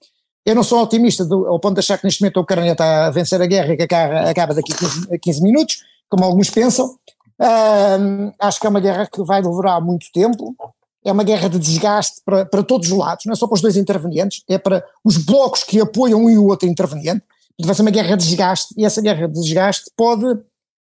Eu 0.45 0.55
não 0.55 0.63
sou 0.63 0.81
otimista 0.81 1.25
do, 1.25 1.47
ao 1.47 1.59
ponto 1.59 1.75
de 1.75 1.81
achar 1.81 1.99
que 1.99 2.05
neste 2.05 2.23
momento 2.23 2.39
a 2.39 2.43
Ucrânia 2.43 2.73
está 2.73 3.07
a 3.07 3.11
vencer 3.11 3.43
a 3.43 3.47
guerra 3.47 3.75
e 3.75 3.77
que 3.77 3.83
acaba, 3.83 4.55
daqui 4.55 4.73
a 4.73 4.77
15, 4.77 5.19
15, 5.19 5.43
minutos, 5.43 5.79
como 6.09 6.25
alguns 6.25 6.51
pensam. 6.51 6.95
Acho 8.39 8.61
que 8.61 8.67
é 8.67 8.71
uma 8.71 8.81
guerra 8.81 9.09
que 9.13 9.23
vai 9.25 9.43
demorar 9.43 9.81
muito 9.81 10.07
tempo. 10.13 10.55
É 11.05 11.11
uma 11.11 11.25
guerra 11.25 11.49
de 11.49 11.59
desgaste 11.59 12.21
para, 12.25 12.47
para 12.47 12.63
todos 12.63 12.91
os 12.91 12.97
lados, 12.97 13.25
não 13.27 13.33
é 13.33 13.37
só 13.37 13.47
para 13.47 13.55
os 13.55 13.61
dois 13.61 13.77
intervenientes, 13.77 14.43
é 14.49 14.59
para 14.59 14.85
os 15.05 15.17
blocos 15.17 15.63
que 15.63 15.81
apoiam 15.81 16.21
um 16.21 16.31
e 16.31 16.39
o 16.39 16.47
outro 16.47 16.69
interveniente. 16.69 17.23
Vai 17.65 17.75
ser 17.75 17.83
uma 17.83 17.91
guerra 17.91 18.17
de 18.17 18.25
desgaste 18.25 18.75
e 18.77 18.85
essa 18.85 19.01
guerra 19.01 19.29
de 19.29 19.41
desgaste 19.41 19.91
pode 19.97 20.27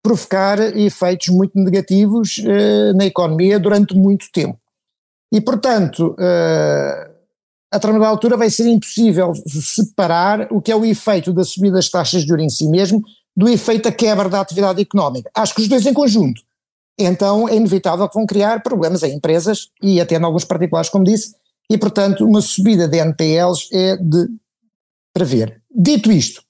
provocar 0.03 0.59
efeitos 0.77 1.29
muito 1.29 1.53
negativos 1.59 2.39
uh, 2.39 2.97
na 2.97 3.07
economia 3.07 3.59
durante 3.59 3.95
muito 3.95 4.31
tempo. 4.33 4.59
E, 5.33 5.41
portanto, 5.41 6.17
uh, 6.19 7.11
a 7.73 7.77
determinada 7.77 8.11
altura 8.11 8.37
vai 8.37 8.51
ser 8.51 8.67
impossível 8.67 9.33
separar 9.47 10.49
o 10.51 10.61
que 10.61 10.73
é 10.73 10.77
o 10.77 10.85
efeito 10.85 11.33
da 11.33 11.45
subida 11.45 11.75
das 11.75 11.89
taxas 11.89 12.23
de 12.23 12.29
juros 12.29 12.45
em 12.45 12.49
si 12.49 12.67
mesmo 12.69 13.03
do 13.37 13.49
efeito 13.49 13.85
da 13.85 13.93
quebra 13.93 14.29
da 14.29 14.41
atividade 14.41 14.83
económica. 14.83 15.31
Acho 15.35 15.55
que 15.55 15.63
os 15.63 15.69
dois 15.69 15.87
em 15.87 15.95
conjunto. 15.95 16.43
Então 16.99 17.49
é 17.49 17.55
inevitável 17.55 18.09
que 18.09 18.15
vão 18.15 18.27
criar 18.27 18.63
problemas 18.63 19.03
em 19.03 19.15
empresas 19.15 19.69
e 19.81 20.01
até 20.01 20.17
em 20.17 20.23
alguns 20.23 20.45
particulares, 20.45 20.91
como 20.91 21.05
disse, 21.05 21.35
e 21.71 21.79
portanto 21.79 22.27
uma 22.27 22.43
subida 22.43 22.89
de 22.89 22.99
NPLs 22.99 23.69
é 23.73 23.97
de 23.97 24.29
prever. 25.15 25.63
Dito 25.71 26.11
isto, 26.11 26.43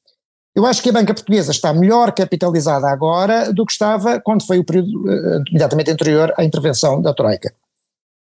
eu 0.60 0.66
acho 0.66 0.82
que 0.82 0.90
a 0.90 0.92
banca 0.92 1.14
portuguesa 1.14 1.50
está 1.50 1.72
melhor 1.72 2.12
capitalizada 2.12 2.86
agora 2.88 3.50
do 3.52 3.64
que 3.64 3.72
estava 3.72 4.20
quando 4.20 4.46
foi 4.46 4.58
o 4.58 4.64
período 4.64 5.04
uh, 5.04 5.42
imediatamente 5.48 5.90
anterior 5.90 6.32
à 6.36 6.44
intervenção 6.44 7.00
da 7.00 7.14
Troika. 7.14 7.54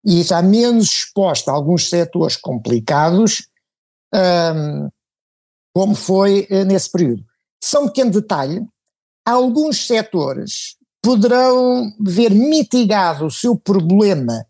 E 0.03 0.19
está 0.19 0.41
menos 0.41 0.87
exposta 0.87 1.51
a 1.51 1.53
alguns 1.53 1.87
setores 1.87 2.35
complicados, 2.35 3.47
um, 4.13 4.89
como 5.75 5.93
foi 5.93 6.47
uh, 6.49 6.65
nesse 6.65 6.91
período. 6.91 7.23
Só 7.63 7.83
um 7.83 7.87
pequeno 7.87 8.11
detalhe: 8.11 8.65
alguns 9.25 9.85
setores 9.85 10.75
poderão 11.03 11.93
ver 11.99 12.31
mitigado 12.31 13.27
o 13.27 13.31
seu 13.31 13.55
problema 13.55 14.45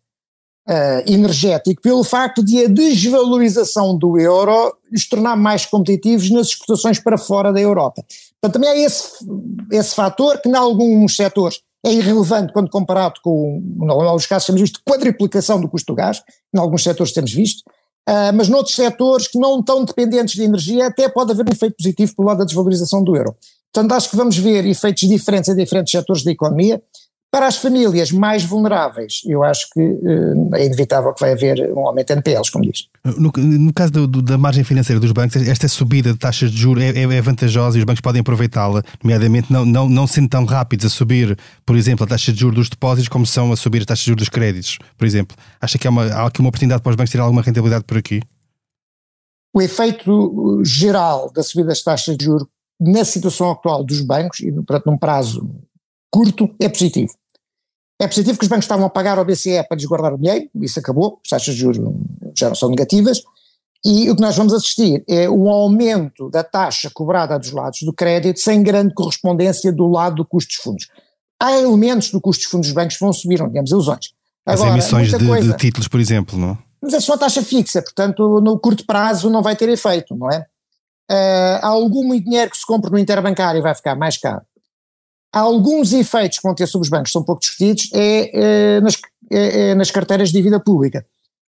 uh, 0.67 1.11
energético 1.11 1.81
pelo 1.81 2.03
facto 2.03 2.43
de 2.43 2.65
a 2.65 2.67
desvalorização 2.67 3.97
do 3.97 4.19
euro 4.19 4.75
os 4.91 5.07
tornar 5.07 5.35
mais 5.35 5.65
competitivos 5.65 6.29
nas 6.29 6.47
exportações 6.47 6.99
para 6.99 7.17
fora 7.17 7.51
da 7.51 7.59
Europa. 7.59 8.03
Portanto, 8.39 8.53
também 8.53 8.69
há 8.69 8.77
esse, 8.77 9.25
esse 9.71 9.95
fator 9.95 10.39
que, 10.39 10.49
em 10.49 10.55
alguns 10.55 11.15
setores, 11.15 11.61
é 11.85 11.91
irrelevante 11.91 12.53
quando 12.53 12.69
comparado 12.69 13.15
com, 13.23 13.61
em 13.81 13.89
alguns 13.89 14.25
casos 14.25 14.45
temos 14.45 14.61
visto 14.61 14.79
quadriplicação 14.87 15.59
do 15.59 15.67
custo 15.67 15.93
do 15.93 15.95
gás, 15.95 16.21
em 16.53 16.59
alguns 16.59 16.83
setores 16.83 17.11
temos 17.11 17.33
visto, 17.33 17.59
uh, 18.09 18.33
mas 18.33 18.47
noutros 18.47 18.75
setores 18.75 19.27
que 19.27 19.37
não 19.37 19.59
estão 19.59 19.83
dependentes 19.83 20.35
de 20.35 20.43
energia 20.43 20.87
até 20.87 21.09
pode 21.09 21.31
haver 21.31 21.45
um 21.47 21.51
efeito 21.51 21.75
positivo 21.75 22.15
pelo 22.15 22.27
lado 22.27 22.37
da 22.39 22.45
desvalorização 22.45 23.03
do 23.03 23.15
euro. 23.15 23.35
Portanto, 23.73 23.91
acho 23.93 24.09
que 24.09 24.15
vamos 24.15 24.37
ver 24.37 24.65
efeitos 24.67 25.09
diferentes 25.09 25.49
em 25.49 25.55
diferentes 25.55 25.91
setores 25.91 26.23
da 26.23 26.31
economia, 26.31 26.81
para 27.33 27.47
as 27.47 27.57
famílias 27.57 28.11
mais 28.11 28.43
vulneráveis, 28.43 29.23
eu 29.25 29.43
acho 29.43 29.67
que 29.71 29.81
uh, 29.81 30.55
é 30.55 30.67
inevitável 30.67 31.11
que 31.15 31.19
vai 31.19 31.31
haver 31.31 31.73
um 31.75 31.87
aumento 31.87 32.09
de 32.09 32.13
NPLs, 32.13 32.51
como 32.51 32.63
diz. 32.63 32.87
No, 33.03 33.31
no 33.35 33.73
caso 33.73 33.91
do, 33.91 34.05
do, 34.05 34.21
da 34.21 34.37
margem 34.37 34.63
financeira 34.63 34.99
dos 34.99 35.11
bancos, 35.11 35.37
esta 35.47 35.67
subida 35.67 36.13
de 36.13 36.19
taxas 36.19 36.51
de 36.51 36.57
juros 36.57 36.83
é, 36.83 36.89
é, 36.89 37.01
é 37.01 37.21
vantajosa 37.23 37.75
e 37.75 37.79
os 37.79 37.85
bancos 37.85 38.01
podem 38.01 38.21
aproveitá-la, 38.21 38.83
nomeadamente 39.03 39.51
não, 39.51 39.65
não, 39.65 39.89
não 39.89 40.05
sendo 40.05 40.29
tão 40.29 40.45
rápidos 40.45 40.85
a 40.85 40.89
subir, 40.89 41.35
por 41.65 41.75
exemplo, 41.75 42.03
a 42.05 42.07
taxa 42.07 42.31
de 42.31 42.39
juros 42.39 42.55
dos 42.55 42.69
depósitos 42.69 43.09
como 43.09 43.25
são 43.25 43.51
a 43.51 43.55
subir 43.55 43.81
a 43.81 43.85
taxa 43.85 44.01
de 44.01 44.09
juros 44.09 44.21
dos 44.21 44.29
créditos, 44.29 44.77
por 44.95 45.07
exemplo. 45.07 45.35
Acha 45.59 45.79
que 45.79 45.87
há, 45.87 45.89
uma, 45.89 46.03
há 46.03 46.27
aqui 46.27 46.39
uma 46.39 46.49
oportunidade 46.49 46.83
para 46.83 46.91
os 46.91 46.95
bancos 46.95 47.11
ter 47.11 47.19
alguma 47.19 47.41
rentabilidade 47.41 47.83
por 47.83 47.97
aqui? 47.97 48.21
O 49.51 49.59
efeito 49.59 50.61
geral 50.63 51.31
da 51.33 51.41
subida 51.41 51.69
das 51.69 51.81
taxas 51.81 52.15
de 52.15 52.25
juros 52.25 52.45
na 52.79 53.03
situação 53.03 53.49
atual 53.49 53.83
dos 53.83 54.01
bancos, 54.01 54.39
e 54.39 54.51
portanto 54.51 54.85
num 54.85 54.99
prazo 54.99 55.49
curto, 56.11 56.47
é 56.59 56.69
positivo 56.69 57.11
É 58.03 58.07
positivo 58.07 58.37
que 58.37 58.43
os 58.43 58.49
bancos 58.49 58.65
estavam 58.65 58.85
a 58.85 58.89
pagar 58.89 59.17
ao 59.17 59.23
BCE 59.23 59.63
para 59.65 59.77
desguardar 59.77 60.13
o 60.13 60.17
dinheiro, 60.17 60.49
isso 60.55 60.77
acabou, 60.77 61.21
as 61.23 61.29
taxas 61.29 61.55
de 61.55 61.61
juros 61.61 61.79
já 62.37 62.49
não 62.49 62.55
são 62.55 62.69
negativas, 62.69 63.23
e 63.85 64.11
o 64.11 64.15
que 64.15 64.21
nós 64.21 64.35
vamos 64.35 64.53
assistir 64.53 65.05
é 65.07 65.29
um 65.29 65.49
aumento 65.49 66.29
da 66.29 66.43
taxa 66.43 66.91
cobrada 66.93 67.39
dos 67.39 67.51
lados 67.51 67.79
do 67.81 67.93
crédito 67.93 68.41
sem 68.41 68.61
grande 68.61 68.93
correspondência 68.93 69.71
do 69.71 69.87
lado 69.87 70.17
do 70.17 70.25
custo 70.25 70.49
dos 70.49 70.57
fundos. 70.57 70.87
Há 71.41 71.53
elementos 71.53 72.11
do 72.11 72.19
custo 72.19 72.43
dos 72.43 72.51
fundos 72.51 72.67
dos 72.67 72.75
bancos 72.75 72.95
que 72.95 73.03
vão 73.05 73.13
subir, 73.13 73.39
não 73.39 73.49
temos 73.49 73.71
ilusões. 73.71 74.11
Agora, 74.45 74.69
As 74.69 74.73
emissões 74.73 75.09
de, 75.09 75.25
coisa, 75.25 75.51
de, 75.51 75.57
títulos, 75.57 75.87
por 75.87 76.01
exemplo, 76.01 76.37
não? 76.37 76.57
Mas 76.81 76.93
é 76.93 76.99
só 76.99 77.15
taxa 77.15 77.41
fixa, 77.41 77.81
portanto, 77.81 78.41
no 78.41 78.59
curto 78.59 78.85
prazo 78.85 79.29
não 79.29 79.41
vai 79.41 79.55
ter 79.55 79.69
efeito, 79.69 80.13
não 80.13 80.29
é? 80.29 80.45
Uh, 81.09 81.59
há 81.61 81.67
algum 81.67 82.09
dinheiro 82.19 82.51
que 82.51 82.57
se 82.57 82.65
compra 82.65 82.89
no 82.89 82.97
interbancário 82.97 83.59
e 83.59 83.61
vai 83.61 83.73
ficar 83.73 83.95
mais 83.95 84.17
caro. 84.17 84.41
Alguns 85.33 85.91
efeitos 85.93 86.37
que 86.37 86.43
vão 86.43 86.53
ter 86.53 86.67
sobre 86.67 86.85
os 86.85 86.89
bancos, 86.89 87.11
são 87.11 87.23
pouco 87.23 87.41
discutidos, 87.41 87.89
é, 87.93 88.31
é, 88.77 88.81
nas, 88.81 88.97
é, 89.31 89.69
é 89.69 89.75
nas 89.75 89.89
carteiras 89.89 90.29
de 90.29 90.35
dívida 90.35 90.59
pública. 90.59 91.03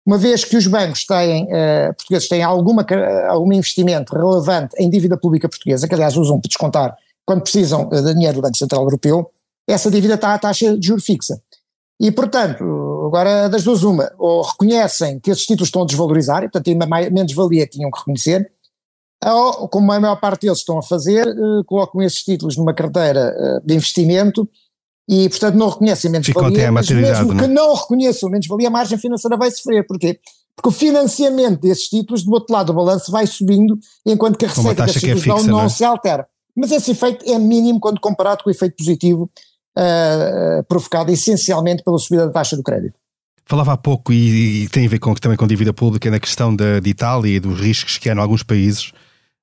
Uma 0.06 0.18
vez 0.18 0.44
que 0.44 0.58
os 0.58 0.68
bancos 0.68 1.06
têm, 1.06 1.44
uh, 1.46 1.94
portugueses 1.96 2.28
têm 2.28 2.42
alguma, 2.42 2.86
algum 3.28 3.54
investimento 3.54 4.14
relevante 4.14 4.76
em 4.80 4.90
dívida 4.90 5.18
pública 5.18 5.48
portuguesa, 5.48 5.88
que 5.88 5.94
aliás 5.94 6.18
usam 6.18 6.40
para 6.40 6.48
descontar 6.48 6.98
quando 7.30 7.44
precisam 7.44 7.88
de 7.88 8.14
dinheiro 8.16 8.38
do 8.38 8.42
Banco 8.42 8.58
Central 8.58 8.82
Europeu, 8.82 9.30
essa 9.68 9.92
dívida 9.92 10.16
está 10.16 10.34
à 10.34 10.40
taxa 10.40 10.76
de 10.76 10.88
juro 10.88 11.00
fixa. 11.00 11.40
E, 12.02 12.12
portanto, 12.12 12.64
agora 13.06 13.48
das 13.48 13.64
duas 13.64 13.84
uma, 13.84 14.12
ou 14.18 14.42
reconhecem 14.42 15.20
que 15.20 15.30
esses 15.30 15.46
títulos 15.46 15.68
estão 15.68 15.84
a 15.84 15.86
desvalorizar, 15.86 16.40
e 16.40 16.48
portanto 16.50 16.72
ainda 16.72 16.88
mais, 16.88 17.12
menos 17.12 17.32
valia 17.34 17.68
tinham 17.68 17.92
que 17.92 18.00
reconhecer, 18.00 18.50
como 19.70 19.92
a 19.92 20.00
maior 20.00 20.16
parte 20.16 20.44
deles 20.44 20.60
estão 20.60 20.78
a 20.78 20.84
fazer, 20.84 21.28
uh, 21.28 21.64
colocam 21.66 22.02
esses 22.02 22.24
títulos 22.24 22.56
numa 22.56 22.74
carteira 22.74 23.36
uh, 23.38 23.68
de 23.68 23.76
investimento 23.76 24.48
e, 25.08 25.28
portanto, 25.28 25.56
não 25.56 25.70
reconhecem 25.70 26.12
menos 26.12 26.28
Ficam 26.28 26.44
valia, 26.44 26.72
mas 26.72 26.90
mesmo 26.90 27.34
não? 27.34 27.38
que 27.38 27.48
não 27.48 27.74
reconheçam 27.76 28.30
menos 28.30 28.48
valia, 28.48 28.68
a 28.68 28.72
margem 28.72 28.98
financeira 28.98 29.36
vai 29.36 29.52
sofrer. 29.52 29.86
Porquê? 29.86 30.20
Porque 30.56 30.70
o 30.70 30.72
financiamento 30.72 31.62
desses 31.62 31.90
títulos, 31.90 32.24
do 32.24 32.32
outro 32.32 32.54
lado 32.54 32.68
do 32.68 32.74
balanço, 32.74 33.12
vai 33.12 33.26
subindo, 33.26 33.78
enquanto 34.06 34.38
que 34.38 34.46
a 34.46 34.50
receita 34.50 34.86
desses 34.86 35.02
títulos 35.02 35.28
é 35.28 35.32
fixa, 35.32 35.48
não, 35.48 35.58
não 35.58 35.66
é? 35.66 35.70
se 35.70 35.84
altera. 35.84 36.28
Mas 36.56 36.72
esse 36.72 36.92
efeito 36.92 37.26
é 37.30 37.40
mínimo 37.40 37.80
quando 37.80 38.00
comparado 38.00 38.44
com 38.44 38.50
o 38.50 38.54
efeito 38.54 38.76
positivo 38.76 39.30
uh, 39.78 40.64
provocado 40.68 41.12
essencialmente 41.12 41.84
pela 41.84 41.98
subida 41.98 42.28
da 42.28 42.34
taxa 42.34 42.56
do 42.56 42.64
crédito. 42.64 42.96
Falava 43.46 43.74
há 43.74 43.78
pouco, 43.78 44.14
e, 44.14 44.64
e 44.64 44.70
tem 44.70 44.86
a 44.86 44.90
ver 44.90 45.00
com, 45.00 45.14
também 45.16 45.38
com 45.38 45.48
dívida 45.48 45.74
pública, 45.74 46.12
na 46.12 46.20
questão 46.20 46.56
da, 46.56 46.80
de 46.80 46.90
Itália 46.90 47.38
e 47.38 47.40
dos 47.40 47.60
riscos 47.60 47.98
que 47.98 48.10
há 48.10 48.14
em 48.14 48.20
alguns 48.20 48.44
países. 48.44 48.92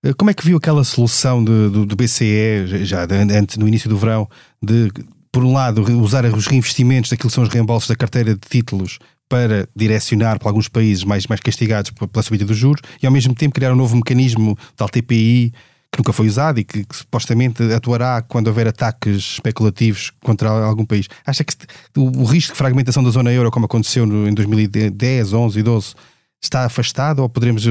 Eh, 0.06 0.14
como 0.14 0.30
é 0.30 0.34
que 0.34 0.44
viu 0.44 0.56
aquela 0.56 0.84
solução 0.84 1.42
de, 1.42 1.68
do, 1.68 1.86
do, 1.86 1.96
BCE, 1.96 2.84
já 2.84 3.06
antes, 3.36 3.56
no 3.56 3.66
início 3.66 3.88
do 3.88 3.96
verão, 3.96 4.28
de, 4.62 4.92
por 5.32 5.42
um 5.42 5.52
lado, 5.52 5.82
usar 6.00 6.24
os 6.26 6.46
reinvestimentos 6.46 7.10
daquilo 7.10 7.28
que 7.28 7.34
são 7.34 7.44
os 7.44 7.50
reembolsos 7.50 7.88
da 7.88 7.96
carteira 7.96 8.34
de 8.34 8.40
títulos 8.40 8.98
para 9.28 9.68
direcionar 9.74 10.38
para 10.38 10.48
alguns 10.48 10.68
países 10.68 11.02
mais, 11.02 11.26
mais 11.26 11.40
castigados 11.40 11.90
pela 11.90 12.22
subida 12.22 12.44
dos 12.44 12.56
juros 12.56 12.80
e 13.02 13.06
ao 13.06 13.12
mesmo 13.12 13.34
tempo 13.34 13.54
criar 13.54 13.72
um 13.72 13.76
novo 13.76 13.96
mecanismo 13.96 14.56
da 14.76 14.86
TPI 14.86 15.52
que 15.90 15.98
nunca 15.98 16.12
foi 16.12 16.28
usado 16.28 16.60
e 16.60 16.64
que, 16.64 16.84
que, 16.84 16.96
supostamente 16.96 17.62
atuará 17.72 18.22
quando 18.22 18.46
houver 18.46 18.68
ataques 18.68 19.34
especulativos 19.34 20.12
contra 20.22 20.48
algum 20.48 20.84
país. 20.84 21.08
Acha 21.26 21.42
que 21.42 21.54
o, 21.96 22.22
o 22.22 22.24
risco 22.24 22.52
de 22.52 22.58
fragmentação 22.58 23.02
da 23.02 23.10
zona 23.10 23.32
euro, 23.32 23.50
como 23.50 23.66
aconteceu 23.66 24.06
no, 24.06 24.28
em 24.28 24.34
2010, 24.34 25.32
11 25.32 25.58
e 25.58 25.62
12, 25.62 25.94
está 26.42 26.64
afastado 26.64 27.20
ou 27.20 27.28
poderemos 27.28 27.66
uh, 27.66 27.70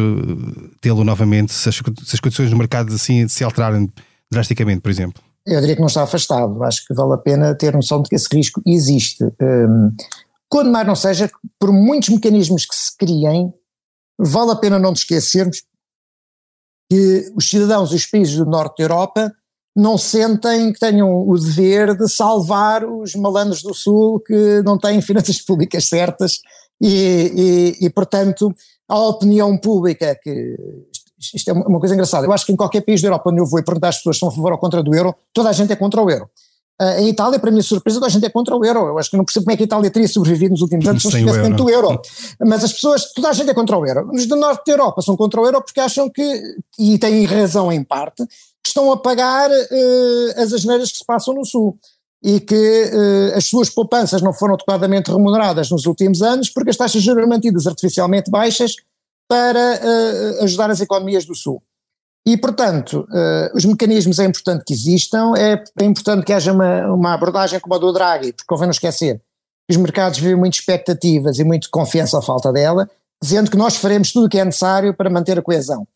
tê-lo 0.81 1.03
novamente 1.03 1.53
se 1.53 1.69
as, 1.69 1.75
se 1.75 2.15
as 2.15 2.19
condições 2.19 2.49
do 2.49 2.57
mercado 2.57 2.93
assim 2.93 3.27
se 3.27 3.43
alterarem 3.43 3.89
drasticamente, 4.31 4.81
por 4.81 4.89
exemplo? 4.89 5.21
Eu 5.45 5.59
diria 5.61 5.75
que 5.75 5.81
não 5.81 5.87
está 5.87 6.03
afastado. 6.03 6.63
Acho 6.63 6.85
que 6.87 6.93
vale 6.93 7.13
a 7.13 7.17
pena 7.17 7.55
ter 7.55 7.73
noção 7.73 8.01
de 8.01 8.09
que 8.09 8.15
esse 8.15 8.27
risco 8.35 8.61
existe. 8.65 9.23
Um, 9.41 9.95
quando 10.49 10.71
mais 10.71 10.87
não 10.87 10.95
seja, 10.95 11.29
por 11.59 11.71
muitos 11.71 12.09
mecanismos 12.09 12.65
que 12.65 12.75
se 12.75 12.95
criem, 12.97 13.53
vale 14.17 14.51
a 14.51 14.55
pena 14.55 14.79
não 14.79 14.91
nos 14.91 15.01
esquecermos 15.01 15.61
que 16.89 17.31
os 17.35 17.49
cidadãos 17.49 17.91
e 17.91 17.95
os 17.95 18.05
países 18.05 18.35
do 18.35 18.45
norte 18.45 18.77
da 18.77 18.83
Europa 18.83 19.31
não 19.75 19.97
sentem 19.97 20.71
que 20.71 20.79
tenham 20.79 21.27
o 21.27 21.37
dever 21.37 21.95
de 21.97 22.07
salvar 22.09 22.85
os 22.85 23.13
malandros 23.13 23.61
do 23.61 23.73
sul 23.73 24.21
que 24.21 24.61
não 24.63 24.77
têm 24.77 25.01
finanças 25.01 25.41
públicas 25.41 25.89
certas 25.89 26.39
e, 26.81 27.75
e, 27.79 27.85
e 27.85 27.89
portanto, 27.89 28.53
a 28.87 28.99
opinião 28.99 29.57
pública 29.57 30.17
que 30.21 30.55
isto 31.33 31.49
é 31.49 31.53
uma 31.53 31.79
coisa 31.79 31.95
engraçada. 31.95 32.27
Eu 32.27 32.33
acho 32.33 32.45
que 32.45 32.51
em 32.51 32.55
qualquer 32.55 32.81
país 32.81 33.01
da 33.01 33.07
Europa 33.07 33.29
onde 33.29 33.39
eu 33.39 33.45
vou 33.45 33.59
e 33.59 33.63
perguntar 33.63 33.89
às 33.89 33.97
pessoas 33.97 34.17
se 34.17 34.19
são 34.19 34.29
a 34.29 34.31
favor 34.31 34.51
ou 34.51 34.57
contra 34.57 34.83
do 34.83 34.93
euro, 34.93 35.15
toda 35.33 35.49
a 35.49 35.53
gente 35.53 35.71
é 35.71 35.75
contra 35.75 36.01
o 36.01 36.09
euro. 36.09 36.29
Uh, 36.79 36.99
em 36.99 37.07
Itália, 37.07 37.39
para 37.39 37.49
minha 37.51 37.63
surpresa, 37.63 37.97
toda 37.97 38.07
a 38.07 38.09
gente 38.09 38.25
é 38.25 38.29
contra 38.29 38.55
o 38.55 38.65
euro. 38.65 38.87
Eu 38.87 38.99
acho 38.99 39.09
que 39.09 39.15
não 39.15 39.23
percebo 39.23 39.45
como 39.45 39.53
é 39.53 39.57
que 39.57 39.63
a 39.63 39.65
Itália 39.65 39.89
teria 39.89 40.09
sobrevivido 40.09 40.51
nos 40.51 40.61
últimos 40.61 40.85
anos 40.85 41.01
se 41.01 41.07
não 41.07 41.15
estivesse 41.15 41.41
dentro 41.41 41.63
do 41.63 41.69
euro. 41.69 42.01
Mas 42.41 42.65
as 42.65 42.73
pessoas, 42.73 43.13
toda 43.13 43.29
a 43.29 43.33
gente 43.33 43.49
é 43.49 43.53
contra 43.53 43.77
o 43.77 43.85
euro. 43.85 44.11
Os 44.13 44.25
do 44.25 44.35
norte 44.35 44.65
da 44.67 44.73
Europa 44.73 45.01
são 45.01 45.15
contra 45.15 45.39
o 45.39 45.45
euro 45.45 45.61
porque 45.63 45.79
acham 45.79 46.09
que, 46.09 46.57
e 46.77 46.99
têm 46.99 47.23
razão 47.23 47.71
em 47.71 47.81
parte, 47.81 48.25
que 48.27 48.69
estão 48.69 48.91
a 48.91 48.97
pagar 48.97 49.49
uh, 49.49 50.41
as 50.41 50.51
asneiras 50.51 50.91
que 50.91 50.97
se 50.97 51.05
passam 51.05 51.33
no 51.33 51.45
sul 51.45 51.77
e 52.25 52.39
que 52.39 52.55
uh, 52.55 53.37
as 53.37 53.45
suas 53.45 53.69
poupanças 53.69 54.19
não 54.19 54.33
foram 54.33 54.55
adequadamente 54.55 55.11
remuneradas 55.11 55.69
nos 55.69 55.85
últimos 55.85 56.23
anos 56.23 56.49
porque 56.49 56.71
as 56.71 56.75
taxas 56.75 57.03
juros 57.03 57.29
mantidas 57.29 57.67
artificialmente 57.67 58.31
baixas 58.31 58.77
para 59.29 59.59
uh, 59.59 60.43
ajudar 60.43 60.71
as 60.71 60.81
economias 60.81 61.23
do 61.23 61.35
Sul. 61.35 61.61
E, 62.25 62.35
portanto, 62.35 63.07
uh, 63.11 63.55
os 63.55 63.63
mecanismos 63.63 64.17
é 64.17 64.25
importante 64.25 64.63
que 64.65 64.73
existam, 64.73 65.33
é, 65.37 65.63
é 65.79 65.85
importante 65.85 66.25
que 66.25 66.33
haja 66.33 66.51
uma, 66.51 66.87
uma, 66.91 67.13
abordagem 67.13 67.59
como 67.59 67.75
a 67.75 67.77
do 67.77 67.93
Draghi, 67.93 68.33
porque 68.33 68.47
convém 68.47 68.65
não 68.65 68.71
esquecer 68.71 69.21
que 69.69 69.75
os 69.75 69.77
mercados 69.77 70.17
vivem 70.17 70.35
muitas 70.35 70.59
expectativas 70.59 71.37
e 71.37 71.43
muita 71.43 71.67
confiança 71.69 72.17
à 72.17 72.23
falta 72.23 72.51
dela, 72.51 72.89
dizendo 73.21 73.51
que 73.51 73.57
nós 73.57 73.75
faremos 73.75 74.11
tudo 74.11 74.25
o 74.25 74.29
que 74.29 74.39
é 74.39 74.45
necessário 74.45 74.95
para 74.95 75.11
manter 75.11 75.37
a 75.37 75.43
coesão 75.43 75.87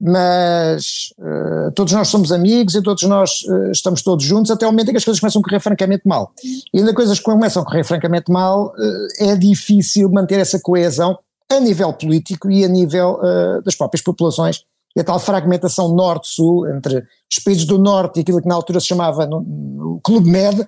mas 0.00 1.08
uh, 1.18 1.72
todos 1.74 1.92
nós 1.92 2.08
somos 2.08 2.30
amigos 2.30 2.74
e 2.74 2.82
todos 2.82 3.02
nós 3.04 3.42
uh, 3.48 3.70
estamos 3.70 4.02
todos 4.02 4.24
juntos 4.24 4.50
até 4.50 4.66
o 4.66 4.70
momento 4.70 4.88
em 4.88 4.92
que 4.92 4.98
as 4.98 5.04
coisas 5.04 5.20
começam 5.20 5.40
a 5.40 5.44
correr 5.44 5.60
francamente 5.60 6.02
mal. 6.06 6.32
E 6.72 6.78
ainda 6.78 6.94
coisas 6.94 7.18
que 7.18 7.24
começam 7.24 7.62
a 7.62 7.64
correr 7.64 7.82
francamente 7.82 8.30
mal, 8.30 8.66
uh, 8.66 9.24
é 9.24 9.34
difícil 9.36 10.10
manter 10.10 10.38
essa 10.38 10.60
coesão 10.60 11.18
a 11.50 11.58
nível 11.60 11.92
político 11.92 12.50
e 12.50 12.64
a 12.64 12.68
nível 12.68 13.20
das 13.64 13.76
próprias 13.76 14.02
populações. 14.02 14.64
E 14.96 15.00
a 15.00 15.04
tal 15.04 15.20
fragmentação 15.20 15.94
norte-sul, 15.94 16.68
entre 16.68 17.06
os 17.30 17.38
países 17.38 17.64
do 17.64 17.78
norte 17.78 18.16
e 18.16 18.22
aquilo 18.22 18.42
que 18.42 18.48
na 18.48 18.56
altura 18.56 18.80
se 18.80 18.86
chamava 18.86 19.26
no, 19.26 19.42
no 19.42 20.00
Clube 20.02 20.28
Med, 20.28 20.66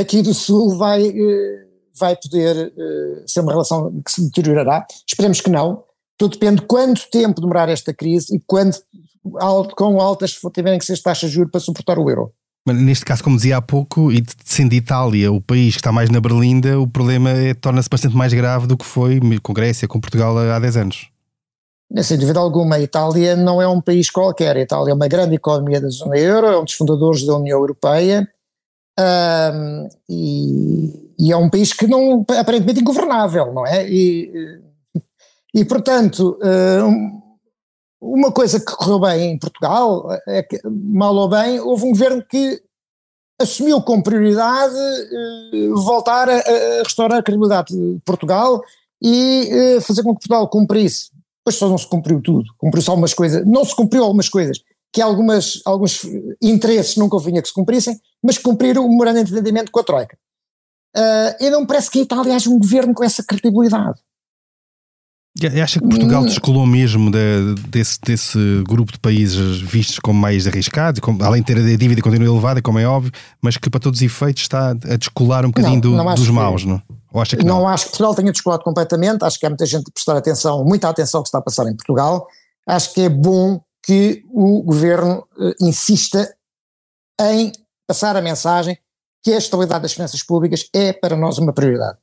aqui 0.00 0.20
do 0.20 0.34
sul 0.34 0.76
vai, 0.76 1.14
vai 1.96 2.16
poder 2.16 2.72
ser 3.24 3.38
uma 3.38 3.52
relação 3.52 4.02
que 4.04 4.10
se 4.10 4.24
deteriorará. 4.24 4.84
Esperemos 5.06 5.40
que 5.40 5.48
não, 5.48 5.84
tudo 6.20 6.32
depende 6.32 6.60
de 6.60 6.66
quanto 6.66 7.08
tempo 7.10 7.40
demorar 7.40 7.70
esta 7.70 7.94
crise 7.94 8.36
e 8.36 8.42
quando, 8.46 8.76
quão 9.74 9.98
altas 9.98 10.38
tiverem 10.52 10.78
que 10.78 10.84
ser 10.84 10.92
as 10.92 11.00
taxas 11.00 11.30
de 11.30 11.36
juros 11.36 11.50
para 11.50 11.60
suportar 11.60 11.98
o 11.98 12.10
euro. 12.10 12.30
Mas 12.66 12.76
neste 12.76 13.06
caso, 13.06 13.24
como 13.24 13.36
dizia 13.36 13.56
há 13.56 13.62
pouco, 13.62 14.12
e 14.12 14.22
sendo 14.44 14.74
Itália 14.74 15.32
o 15.32 15.40
país 15.40 15.72
que 15.72 15.80
está 15.80 15.90
mais 15.90 16.10
na 16.10 16.20
berlinda, 16.20 16.78
o 16.78 16.86
problema 16.86 17.30
é, 17.30 17.54
torna-se 17.54 17.88
bastante 17.88 18.14
mais 18.14 18.34
grave 18.34 18.66
do 18.66 18.76
que 18.76 18.84
foi 18.84 19.18
com 19.42 19.54
Grécia, 19.54 19.88
com 19.88 19.98
Portugal 19.98 20.36
há 20.36 20.58
10 20.58 20.76
anos. 20.76 21.08
Sem 22.02 22.18
dúvida 22.18 22.38
alguma, 22.38 22.76
a 22.76 22.80
Itália 22.80 23.34
não 23.34 23.62
é 23.62 23.66
um 23.66 23.80
país 23.80 24.10
qualquer. 24.10 24.58
A 24.58 24.60
Itália 24.60 24.90
é 24.90 24.94
uma 24.94 25.08
grande 25.08 25.36
economia 25.36 25.80
da 25.80 25.88
zona 25.88 26.18
euro, 26.18 26.46
é 26.48 26.60
um 26.60 26.64
dos 26.64 26.74
fundadores 26.74 27.24
da 27.24 27.34
União 27.34 27.58
Europeia 27.58 28.28
e, 30.06 31.12
e, 31.18 31.32
é 31.32 31.36
um 31.36 31.48
país 31.48 31.72
que 31.72 31.86
não 31.86 32.26
aparentemente 32.38 32.80
ingovernável, 32.80 33.54
não 33.54 33.66
é? 33.66 33.88
E, 33.88 34.60
e, 35.54 35.64
portanto, 35.64 36.38
eh, 36.42 36.80
uma 38.00 38.32
coisa 38.32 38.58
que 38.58 38.72
correu 38.72 39.00
bem 39.00 39.32
em 39.32 39.38
Portugal 39.38 40.08
é 40.26 40.42
que, 40.42 40.60
mal 40.64 41.14
ou 41.14 41.28
bem, 41.28 41.60
houve 41.60 41.84
um 41.84 41.90
governo 41.90 42.24
que 42.24 42.62
assumiu 43.40 43.80
com 43.82 44.02
prioridade 44.02 44.74
eh, 44.74 45.68
voltar 45.74 46.28
a, 46.28 46.42
restaurar 46.84 47.18
a 47.18 47.22
credibilidade 47.22 47.74
de 47.74 48.00
Portugal 48.04 48.62
e 49.02 49.48
eh, 49.50 49.80
fazer 49.80 50.02
com 50.02 50.14
que 50.14 50.20
Portugal 50.20 50.48
cumprisse. 50.48 51.10
Depois 51.38 51.56
só 51.56 51.68
não 51.68 51.78
se 51.78 51.86
cumpriu 51.86 52.20
tudo, 52.20 52.44
cumpriu-se 52.58 52.90
algumas 52.90 53.14
coisas, 53.14 53.46
não 53.46 53.64
se 53.64 53.74
cumpriu 53.74 54.04
algumas 54.04 54.28
coisas, 54.28 54.58
que 54.92 55.00
algumas, 55.00 55.60
alguns 55.64 56.02
interesses 56.42 56.96
nunca 56.96 57.16
convinha 57.16 57.40
que 57.40 57.48
se 57.48 57.54
cumprissem, 57.54 57.98
mas 58.22 58.36
cumpriram 58.36 58.84
o 58.84 58.88
memorando 58.88 59.24
de 59.24 59.32
entendimento 59.32 59.70
com 59.70 59.80
a 59.80 59.84
Troika. 59.84 60.18
Uh, 60.96 61.44
e 61.44 61.50
não 61.50 61.64
parece 61.64 61.90
que 61.90 62.00
a 62.00 62.02
Itália 62.02 62.34
haja 62.34 62.50
um 62.50 62.58
governo 62.58 62.92
com 62.92 63.04
essa 63.04 63.22
credibilidade. 63.22 64.00
E 65.38 65.60
acha 65.60 65.78
que 65.78 65.88
Portugal 65.88 66.22
hum. 66.22 66.26
descolou 66.26 66.66
mesmo 66.66 67.10
de, 67.10 67.54
desse, 67.68 68.00
desse 68.00 68.38
grupo 68.66 68.92
de 68.92 68.98
países 68.98 69.60
vistos 69.60 69.98
como 70.00 70.18
mais 70.18 70.46
arriscados, 70.46 71.00
como, 71.00 71.22
além 71.22 71.40
de 71.40 71.46
ter 71.46 71.56
a 71.56 71.76
dívida 71.76 72.02
continua 72.02 72.28
elevada, 72.28 72.60
como 72.60 72.78
é 72.80 72.86
óbvio, 72.86 73.12
mas 73.40 73.56
que 73.56 73.70
para 73.70 73.78
todos 73.78 74.00
os 74.00 74.02
efeitos 74.02 74.42
está 74.42 74.70
a 74.70 74.96
descolar 74.96 75.44
um 75.44 75.50
bocadinho 75.50 75.80
não, 75.82 76.04
não 76.04 76.14
do, 76.14 76.20
dos 76.20 76.28
maus, 76.30 76.64
não? 76.64 76.82
Ou 77.12 77.20
acha 77.20 77.36
que 77.36 77.44
não, 77.44 77.60
não 77.60 77.68
acho 77.68 77.84
que 77.84 77.90
Portugal 77.90 78.14
tenha 78.14 78.32
descolado 78.32 78.64
completamente, 78.64 79.24
acho 79.24 79.38
que 79.38 79.46
há 79.46 79.48
muita 79.48 79.66
gente 79.66 79.88
a 79.88 79.92
prestar 79.92 80.16
atenção, 80.16 80.64
muita 80.64 80.88
atenção 80.88 81.22
que 81.22 81.28
está 81.28 81.38
a 81.38 81.42
passar 81.42 81.66
em 81.66 81.76
Portugal, 81.76 82.26
acho 82.66 82.92
que 82.92 83.02
é 83.02 83.08
bom 83.08 83.60
que 83.82 84.24
o 84.32 84.62
governo 84.62 85.26
uh, 85.38 85.54
insista 85.60 86.28
em 87.20 87.52
passar 87.86 88.16
a 88.16 88.22
mensagem 88.22 88.76
que 89.22 89.32
a 89.32 89.38
estabilidade 89.38 89.82
das 89.82 89.92
finanças 89.92 90.22
públicas 90.22 90.68
é 90.72 90.92
para 90.92 91.16
nós 91.16 91.38
uma 91.38 91.52
prioridade. 91.52 91.98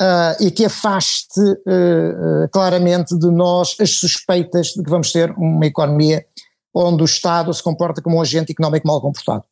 Uh, 0.00 0.44
e 0.44 0.50
que 0.50 0.66
afaste 0.66 1.40
uh, 1.40 2.44
uh, 2.44 2.48
claramente 2.52 3.18
de 3.18 3.30
nós 3.30 3.74
as 3.80 3.92
suspeitas 3.92 4.66
de 4.68 4.82
que 4.82 4.90
vamos 4.90 5.10
ter 5.10 5.30
uma 5.30 5.64
economia 5.64 6.22
onde 6.74 7.02
o 7.02 7.06
Estado 7.06 7.52
se 7.54 7.62
comporta 7.62 8.02
como 8.02 8.16
um 8.16 8.20
agente 8.20 8.52
económico 8.52 8.86
mal 8.86 9.00
comportado. 9.00 9.44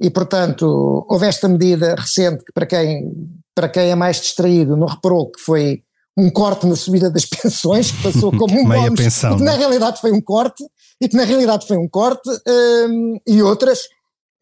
E, 0.00 0.08
portanto, 0.08 1.04
houve 1.08 1.26
esta 1.26 1.48
medida 1.48 1.96
recente 1.96 2.44
que, 2.44 2.52
para 2.52 2.66
quem, 2.66 3.12
para 3.54 3.68
quem 3.68 3.90
é 3.90 3.94
mais 3.96 4.20
distraído, 4.20 4.76
não 4.76 4.86
reparou 4.86 5.30
que 5.30 5.40
foi 5.40 5.82
um 6.16 6.30
corte 6.30 6.66
na 6.66 6.76
subida 6.76 7.10
das 7.10 7.24
pensões, 7.28 7.90
que 7.90 8.02
passou 8.02 8.30
como 8.30 8.60
um 8.60 8.64
bónus, 8.68 9.00
pensão, 9.00 9.34
e 9.34 9.36
que 9.38 9.42
na 9.42 9.52
né? 9.52 9.58
realidade 9.58 10.00
foi 10.00 10.12
um 10.12 10.20
corte, 10.20 10.64
e 11.00 11.08
que 11.08 11.16
na 11.16 11.24
realidade 11.24 11.66
foi 11.66 11.76
um 11.76 11.88
corte, 11.88 12.30
hum, 12.88 13.18
e 13.26 13.42
outras, 13.42 13.80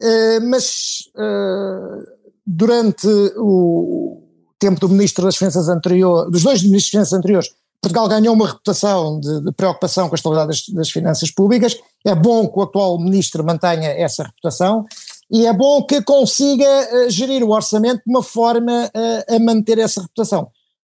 hum, 0.02 0.48
mas 0.50 0.98
hum, 1.16 2.04
durante 2.46 3.08
o 3.37 4.27
tempo 4.59 4.81
do 4.81 4.88
Ministro 4.88 5.25
das 5.25 5.37
Finanças 5.37 5.68
anterior, 5.68 6.31
dos 6.31 6.42
dois 6.42 6.62
Ministros 6.62 6.85
das 6.85 6.90
Finanças 6.90 7.12
anteriores, 7.12 7.49
Portugal 7.81 8.09
ganhou 8.09 8.35
uma 8.35 8.49
reputação 8.49 9.21
de, 9.21 9.40
de 9.40 9.53
preocupação 9.53 10.09
com 10.09 10.14
a 10.14 10.16
estabilidade 10.16 10.49
das, 10.49 10.68
das, 10.75 10.90
finanças 10.90 11.31
públicas. 11.31 11.79
É 12.05 12.14
bom 12.14 12.49
que 12.49 12.59
o 12.59 12.62
atual 12.62 12.99
Ministro 12.99 13.44
mantenha 13.44 13.90
essa 13.90 14.25
reputação 14.25 14.85
e 15.31 15.47
é 15.47 15.53
bom 15.53 15.85
que 15.85 16.03
consiga 16.03 16.66
uh, 16.66 17.11
gerir 17.11 17.42
o 17.44 17.51
orçamento 17.51 18.03
de 18.05 18.11
uma 18.11 18.23
forma 18.23 18.87
uh, 18.87 19.35
a 19.35 19.38
manter 19.38 19.79
essa 19.79 20.03
reputação. 20.03 20.49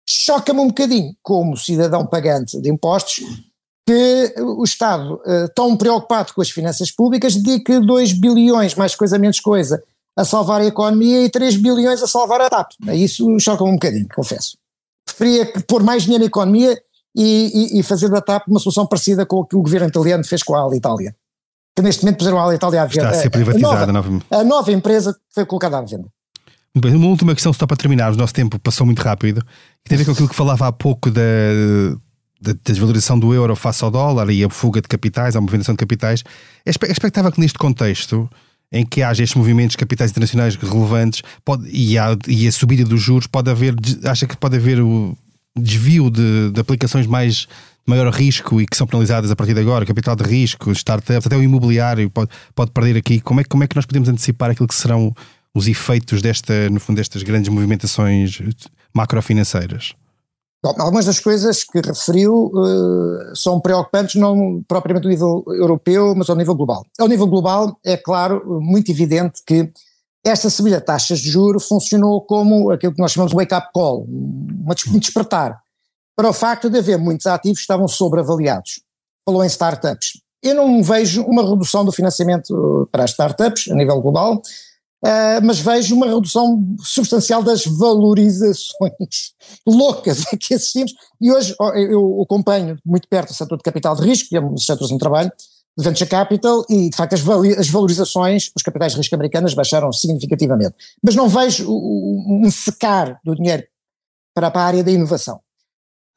Choca-me 0.10 0.60
um 0.60 0.67
bocadinho, 0.67 1.13
como 1.21 1.56
cidadão 1.56 2.06
pagante 2.06 2.60
de 2.60 2.69
impostos, 2.69 3.24
que 3.88 4.34
o 4.39 4.63
Estado, 4.63 5.15
uh, 5.15 5.54
tão 5.56 5.78
preocupado 5.78 6.34
com 6.34 6.41
as 6.41 6.50
finanças 6.50 6.91
públicas, 6.91 7.36
dedique 7.36 7.80
2 7.80 8.13
bilhões, 8.13 8.74
mais 8.74 8.95
coisa 8.95 9.19
menos 9.19 9.39
coisa, 9.39 9.84
a 10.17 10.26
salvar 10.26 10.62
a 10.62 10.65
economia 10.65 11.26
e 11.26 11.30
3 11.30 11.58
bilhões 11.58 12.02
a 12.02 12.08
salvar 12.08 12.41
a 12.41 12.50
TAP. 12.50 12.71
Isso 12.93 13.39
choca-me 13.39 13.69
um 13.69 13.74
bocadinho, 13.74 14.08
confesso. 14.13 14.58
Preferia 15.06 15.52
pôr 15.67 15.84
mais 15.84 16.04
dinheiro 16.04 16.24
na 16.24 16.28
economia 16.28 16.78
e, 17.15 17.76
e, 17.76 17.80
e, 17.80 17.84
fazer 17.84 18.10
da 18.10 18.21
TAP 18.21 18.47
uma 18.47 18.60
solução 18.60 18.86
parecida 18.86 19.26
com 19.26 19.38
o 19.38 19.45
que 19.45 19.56
o 19.56 19.62
governo 19.62 19.88
italiano 19.88 20.24
fez 20.24 20.43
com 20.43 20.56
a 20.56 20.62
Alitalia. 20.62 21.15
Que 21.76 21.82
neste 21.82 22.04
momento 22.04 22.19
puseram 22.19 22.39
a 22.39 22.43
Alitalia 22.43 22.82
à 22.82 22.86
venda. 22.86 23.08
Está 23.08 23.17
a 23.17 23.21
ser 23.21 23.30
privatizada. 23.30 23.84
A 23.84 23.93
nova, 23.93 24.21
a 24.30 24.43
nova 24.43 24.71
empresa 24.71 25.15
foi 25.34 25.45
colocada 25.45 25.78
à 25.78 25.82
venda. 25.82 26.08
Muito 26.74 26.88
bem, 26.88 26.95
uma 26.95 27.08
última 27.08 27.34
questão 27.34 27.52
só 27.52 27.67
para 27.67 27.76
terminar, 27.76 28.13
o 28.13 28.15
nosso 28.15 28.34
tempo 28.34 28.58
passou 28.58 28.86
muito 28.86 29.02
rápido, 29.02 29.43
que 29.84 29.89
tem 29.89 29.95
a 29.95 30.00
ver 30.00 30.06
com 30.06 30.12
aquilo 30.12 30.30
que 30.30 30.36
falava 30.36 30.67
há 30.67 30.71
pouco 30.71 31.12
da, 31.12 31.21
da 32.41 32.54
desvalorização 32.63 33.19
do 33.19 33.34
euro 33.34 33.56
face 33.58 33.84
ao 33.84 33.91
dólar 33.91 34.30
e 34.30 34.41
a 34.41 34.50
fuga 34.50 34.82
de 34.82 34.88
capitais, 34.88 35.36
a 35.36 35.41
movimentação 35.41 35.74
de 35.76 35.80
capitais. 35.80 36.24
É 36.65 36.69
expectável 36.69 37.30
que 37.30 37.41
neste 37.41 37.60
contexto 37.60 38.30
em 38.71 38.86
que 38.86 39.03
haja 39.03 39.23
estes 39.23 39.36
movimentos 39.36 39.71
de 39.71 39.77
capitais 39.77 40.12
internacionais 40.12 40.55
relevantes 40.55 41.21
pode, 41.43 41.69
e, 41.69 41.97
a, 41.97 42.17
e 42.27 42.47
a 42.47 42.51
subida 42.51 42.86
dos 42.86 43.01
juros, 43.01 43.27
pode 43.27 43.49
haver, 43.49 43.75
acha 44.05 44.25
que 44.25 44.38
pode 44.38 44.55
haver 44.55 44.79
o 44.79 45.17
desvio 45.55 46.10
de, 46.10 46.51
de 46.51 46.60
aplicações 46.62 47.05
mais 47.05 47.47
maior 47.86 48.10
risco 48.13 48.62
e 48.62 48.65
que 48.65 48.77
são 48.77 48.88
penalizadas 48.88 49.29
a 49.29 49.36
partir 49.36 49.53
de 49.53 49.60
agora, 49.60 49.86
capital 49.86 50.15
de 50.15 50.23
risco, 50.23 50.71
startups, 50.71 51.27
até 51.27 51.36
o 51.36 51.43
imobiliário 51.43 52.10
pode, 52.10 52.29
pode 52.55 52.71
perder 52.71 52.97
aqui. 52.97 53.19
Como 53.19 53.41
é, 53.41 53.43
como 53.43 53.63
é 53.63 53.67
que 53.67 53.75
nós 53.75 53.86
podemos 53.86 54.07
antecipar 54.07 54.51
aquilo 54.51 54.67
que 54.67 54.75
serão 54.75 55.13
os 55.53 55.67
efeitos 55.67 56.21
desta, 56.21 56.69
no 56.69 56.79
fundo, 56.79 56.97
destas 56.97 57.23
grandes 57.23 57.49
movimentações 57.49 58.41
macrofinanceiras? 58.93 59.93
Algumas 60.63 61.06
das 61.06 61.19
coisas 61.19 61.63
que 61.63 61.80
referiu 61.82 62.52
uh, 62.54 63.36
são 63.36 63.60
preocupantes, 63.60 64.15
não 64.15 64.63
propriamente 64.67 65.08
ao 65.08 65.12
nível 65.12 65.43
europeu, 65.47 66.13
mas 66.15 66.30
ao 66.30 66.36
nível 66.36 66.54
global. 66.54 66.86
Ao 67.00 67.08
nível 67.08 67.26
global, 67.26 67.80
é 67.84 67.97
claro, 67.97 68.62
muito 68.62 68.91
evidente 68.91 69.41
que 69.45 69.71
esta 70.24 70.52
subida 70.52 70.80
de 70.80 70.86
taxas 70.86 71.19
de 71.19 71.32
juros 71.32 71.67
funcionou 71.67 72.21
como 72.21 72.69
aquilo 72.69 72.93
que 72.93 73.02
nós 73.02 73.12
chamamos 73.12 73.32
de 73.32 73.38
wake-up 73.38 73.69
call, 73.74 74.06
um 74.08 75.00
despertar, 75.00 75.60
para 76.15 76.30
o 76.30 76.34
facto 76.34 76.69
de 76.69 76.78
haver 76.78 77.00
muitos 77.00 77.26
ativos 77.26 77.58
que 77.58 77.63
estavam 77.63 77.88
sobreavaliados. 77.88 78.82
Falou 79.26 79.43
em 79.43 79.47
startups. 79.47 80.21
Eu 80.43 80.54
não 80.54 80.84
vejo 80.84 81.24
uma 81.24 81.47
redução 81.47 81.84
do 81.84 81.91
financiamento 81.91 82.88
para 82.91 83.04
as 83.04 83.12
startups 83.12 83.71
a 83.71 83.76
nível 83.76 84.00
global, 84.00 84.39
Uh, 85.03 85.41
mas 85.43 85.59
vejo 85.59 85.95
uma 85.95 86.05
redução 86.05 86.63
substancial 86.79 87.41
das 87.41 87.65
valorizações 87.65 89.33
loucas 89.65 90.27
a 90.31 90.37
que 90.37 90.53
assistimos. 90.53 90.93
E 91.19 91.31
hoje 91.31 91.55
eu 91.89 92.21
acompanho 92.21 92.77
muito 92.85 93.07
perto 93.07 93.31
o 93.31 93.33
setor 93.33 93.57
de 93.57 93.63
capital 93.63 93.95
de 93.95 94.03
risco, 94.03 94.29
que 94.29 94.37
é 94.37 94.41
um 94.41 94.53
dos 94.53 94.65
setores 94.65 94.93
de 94.93 94.99
trabalho, 94.99 95.31
de 95.75 95.83
venture 95.83 96.07
capital, 96.07 96.63
e 96.69 96.91
de 96.91 96.95
facto 96.95 97.13
as, 97.13 97.21
as 97.57 97.69
valorizações, 97.69 98.51
os 98.55 98.61
capitais 98.61 98.91
de 98.91 98.99
risco 98.99 99.15
americanas 99.15 99.55
baixaram 99.55 99.91
significativamente. 99.91 100.75
Mas 101.03 101.15
não 101.15 101.27
vejo 101.27 101.67
um 101.67 102.51
secar 102.51 103.19
do 103.25 103.35
dinheiro 103.35 103.63
para, 104.35 104.51
para 104.51 104.61
a 104.61 104.65
área 104.65 104.83
da 104.83 104.91
inovação. 104.91 105.39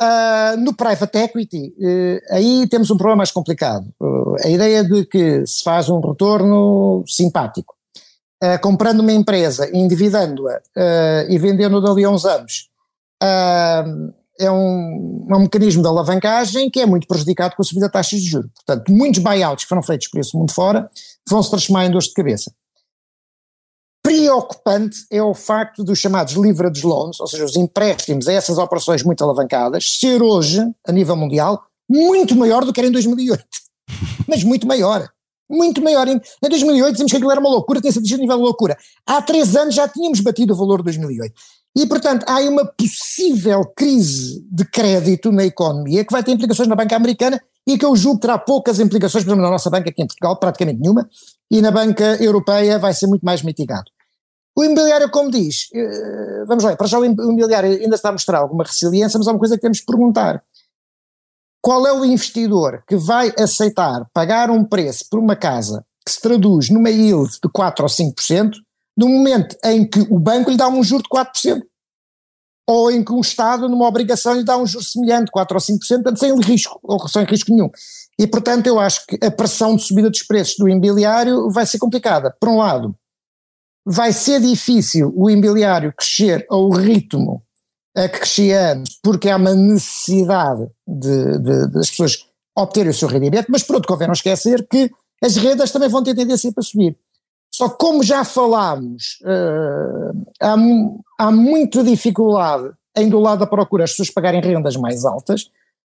Uh, 0.03 0.59
no 0.59 0.75
private 0.75 1.17
equity, 1.17 1.73
uh, 1.79 2.35
aí 2.35 2.67
temos 2.69 2.91
um 2.91 2.97
problema 2.97 3.19
mais 3.19 3.31
complicado. 3.31 3.89
a 4.45 4.49
ideia 4.49 4.85
de 4.85 5.07
que 5.07 5.47
se 5.47 5.63
faz 5.63 5.89
um 5.89 6.01
retorno 6.01 7.03
simpático 7.07 7.75
uh, 8.43 8.61
comprando 8.61 9.01
uma 9.01 9.13
empresa, 9.13 9.69
endividando-a 9.73 10.57
uh, 10.57 11.31
e 11.31 11.39
vendendo 11.39 11.81
dali 11.81 12.05
a 12.05 12.11
uns 12.11 12.25
anos, 12.25 12.69
uh, 13.23 14.13
é 14.39 14.51
um, 14.51 15.27
é 15.31 15.37
um 15.37 15.41
mecanismo 15.41 15.83
de 15.83 15.89
alavancagem 15.89 16.69
que 16.69 16.81
é 16.81 16.87
muito 16.87 17.07
prejudicado 17.07 17.55
com 17.55 17.63
a 17.63 17.65
subida 17.65 17.87
de 17.87 17.93
taxas 17.93 18.21
de 18.21 18.29
juros. 18.29 18.51
Portanto, 18.55 18.93
muitos 18.93 19.23
buyouts 19.23 19.65
que 19.65 19.69
foram 19.69 19.83
feitos 19.83 20.09
por 20.09 20.21
esse 20.21 20.37
mundo 20.37 20.53
fora 20.53 20.91
vão 21.29 21.43
se 21.43 21.51
transformar 21.51 21.87
em 21.87 21.91
dores 21.91 22.09
de 22.09 22.15
cabeça. 22.15 22.53
Preocupante 24.03 25.07
é 25.11 25.23
o 25.23 25.33
facto 25.33 25.83
dos 25.83 25.99
chamados 25.99 26.35
leverage 26.35 26.85
loans, 26.85 27.21
ou 27.21 27.27
seja, 27.27 27.45
os 27.45 27.57
empréstimos 27.57 28.29
a 28.29 28.33
essas 28.33 28.59
operações 28.59 29.03
muito 29.03 29.25
alavancadas, 29.25 29.99
ser 29.99 30.23
hoje, 30.23 30.61
a 30.87 30.93
nível 30.93 31.17
mundial, 31.17 31.65
muito 31.89 32.37
maior 32.37 32.65
do 32.65 32.73
que 32.73 32.81
era 32.81 32.89
em 32.89 32.93
2008. 32.93 33.43
Mas 34.29 34.45
muito 34.45 34.67
maior 34.67 35.09
muito 35.55 35.83
maior. 35.83 36.07
Em 36.09 36.21
2008 36.41 36.93
dizemos 36.93 37.13
que 37.13 37.17
aquilo 37.17 37.31
era 37.31 37.41
uma 37.41 37.51
loucura, 37.51 37.81
tinha-se 37.81 37.99
atingido 37.99 38.21
nível 38.21 38.37
de 38.37 38.43
loucura. 38.43 38.77
Há 39.07 39.23
três 39.23 39.57
anos 39.57 39.75
já 39.75 39.89
tínhamos 39.89 40.21
batido 40.21 40.53
o 40.53 40.57
valor 40.57 40.79
de 40.79 40.85
2008. 40.85 41.35
E, 41.77 41.87
portanto, 41.87 42.25
há 42.29 42.39
uma 42.41 42.65
possível 42.65 43.65
crise 43.75 44.47
de 44.51 44.65
crédito 44.65 45.33
na 45.33 45.45
economia 45.45 46.05
que 46.05 46.13
vai 46.13 46.23
ter 46.23 46.31
implicações 46.31 46.69
na 46.69 46.77
banca 46.77 46.95
americana 46.95 47.41
e 47.67 47.77
que 47.77 47.85
eu 47.85 47.97
julgo 47.97 48.19
que 48.19 48.23
terá 48.23 48.39
poucas 48.39 48.79
implicações, 48.79 49.25
por 49.25 49.31
exemplo, 49.31 49.45
na 49.45 49.51
nossa 49.51 49.71
banca 49.71 49.91
aqui 49.91 50.03
em 50.03 50.07
Portugal, 50.07 50.37
praticamente 50.37 50.81
nenhuma, 50.81 51.09
e 51.51 51.61
na 51.61 51.71
banca 51.71 52.23
europeia 52.23 52.79
vai 52.79 52.95
ser 52.95 53.07
muito 53.07 53.25
mais 53.25 53.43
mitigado. 53.43 53.91
O 54.57 54.63
imobiliário, 54.63 55.11
como 55.11 55.31
diz, 55.31 55.69
eh, 55.75 56.45
vamos 56.47 56.63
lá, 56.63 56.77
para 56.77 56.87
já 56.87 56.99
o 56.99 57.05
imobiliário 57.05 57.71
ainda 57.71 57.97
está 57.97 58.11
a 58.11 58.13
mostrar 58.13 58.39
alguma 58.39 58.63
resiliência, 58.63 59.19
mas 59.19 59.27
há 59.27 59.33
uma 59.33 59.39
coisa 59.39 59.57
que 59.57 59.63
temos 59.63 59.79
de 59.79 59.85
perguntar 59.85 60.41
qual 61.65 61.87
é 61.87 61.93
o 61.95 62.05
investidor 62.05 62.85
que 62.87 62.95
vai 62.95 63.33
aceitar 63.39 64.07
pagar 64.13 64.51
um 64.51 64.63
preço 64.63 65.07
por 65.11 65.19
uma 65.19 65.35
casa 65.35 65.83
que 66.05 66.13
se 66.13 66.21
traduz 66.21 66.69
numa 66.69 66.91
yield 66.91 67.39
de 67.43 67.51
4 67.51 67.83
ou 67.83 67.89
5%, 67.89 68.53
no 68.95 69.09
momento 69.09 69.57
em 69.65 69.89
que 69.89 70.01
o 70.11 70.19
banco 70.19 70.51
lhe 70.51 70.59
dá 70.59 70.69
um 70.69 70.83
juro 70.85 71.03
de 71.03 71.09
4%, 71.09 71.63
ou 72.69 72.91
em 72.91 73.03
que 73.03 73.15
o 73.15 73.21
Estado, 73.21 73.67
numa 73.67 73.89
obrigação, 73.89 74.35
lhe 74.35 74.45
dá 74.45 74.59
um 74.59 74.67
juro 74.67 74.85
semelhante, 74.85 75.31
4 75.31 75.57
ou 75.57 75.61
5%, 75.61 75.79
portanto 76.03 76.19
sem 76.19 76.39
risco, 76.39 76.79
ou 76.83 77.09
sem 77.09 77.25
risco 77.25 77.51
nenhum. 77.51 77.71
E, 78.19 78.27
portanto, 78.27 78.67
eu 78.67 78.79
acho 78.79 79.07
que 79.07 79.19
a 79.25 79.31
pressão 79.31 79.75
de 79.75 79.85
subida 79.85 80.11
dos 80.11 80.23
preços 80.23 80.57
do 80.59 80.69
imobiliário 80.69 81.51
vai 81.51 81.65
ser 81.65 81.79
complicada. 81.79 82.37
Por 82.39 82.51
um 82.51 82.59
lado, 82.59 82.95
vai 83.87 84.13
ser 84.13 84.39
difícil 84.39 85.15
o 85.17 85.31
imobiliário 85.31 85.95
crescer 85.97 86.47
ao 86.51 86.69
ritmo 86.69 87.43
a 87.97 88.09
que 88.09 88.19
crescia 88.19 88.73
antes, 88.73 88.99
porque 89.03 89.29
há 89.29 89.37
uma 89.37 89.55
necessidade 89.55 90.67
de, 90.87 91.39
de, 91.39 91.69
das 91.69 91.91
pessoas 91.91 92.27
obterem 92.57 92.91
o 92.91 92.95
seu 92.95 93.09
rendimento, 93.09 93.47
mas 93.49 93.63
por 93.63 93.77
outro 93.77 93.89
convém 93.89 94.09
não 94.09 94.15
esquecer 94.15 94.67
que 94.69 94.91
as 95.23 95.37
rendas 95.37 95.71
também 95.71 95.89
vão 95.89 96.03
ter 96.03 96.15
tendência 96.15 96.53
para 96.53 96.63
subir. 96.63 96.97
Só 97.53 97.69
que 97.69 97.79
como 97.79 98.03
já 98.03 98.25
falámos, 98.25 99.21
uh, 99.23 100.25
há, 100.41 100.57
há 101.19 101.31
muita 101.31 101.85
dificuldade 101.85 102.73
em 102.97 103.09
do 103.09 103.19
lado 103.19 103.41
da 103.41 103.47
procura 103.47 103.85
as 103.85 103.91
pessoas 103.91 104.11
pagarem 104.11 104.41
rendas 104.41 104.77
mais 104.77 105.05
altas, 105.05 105.51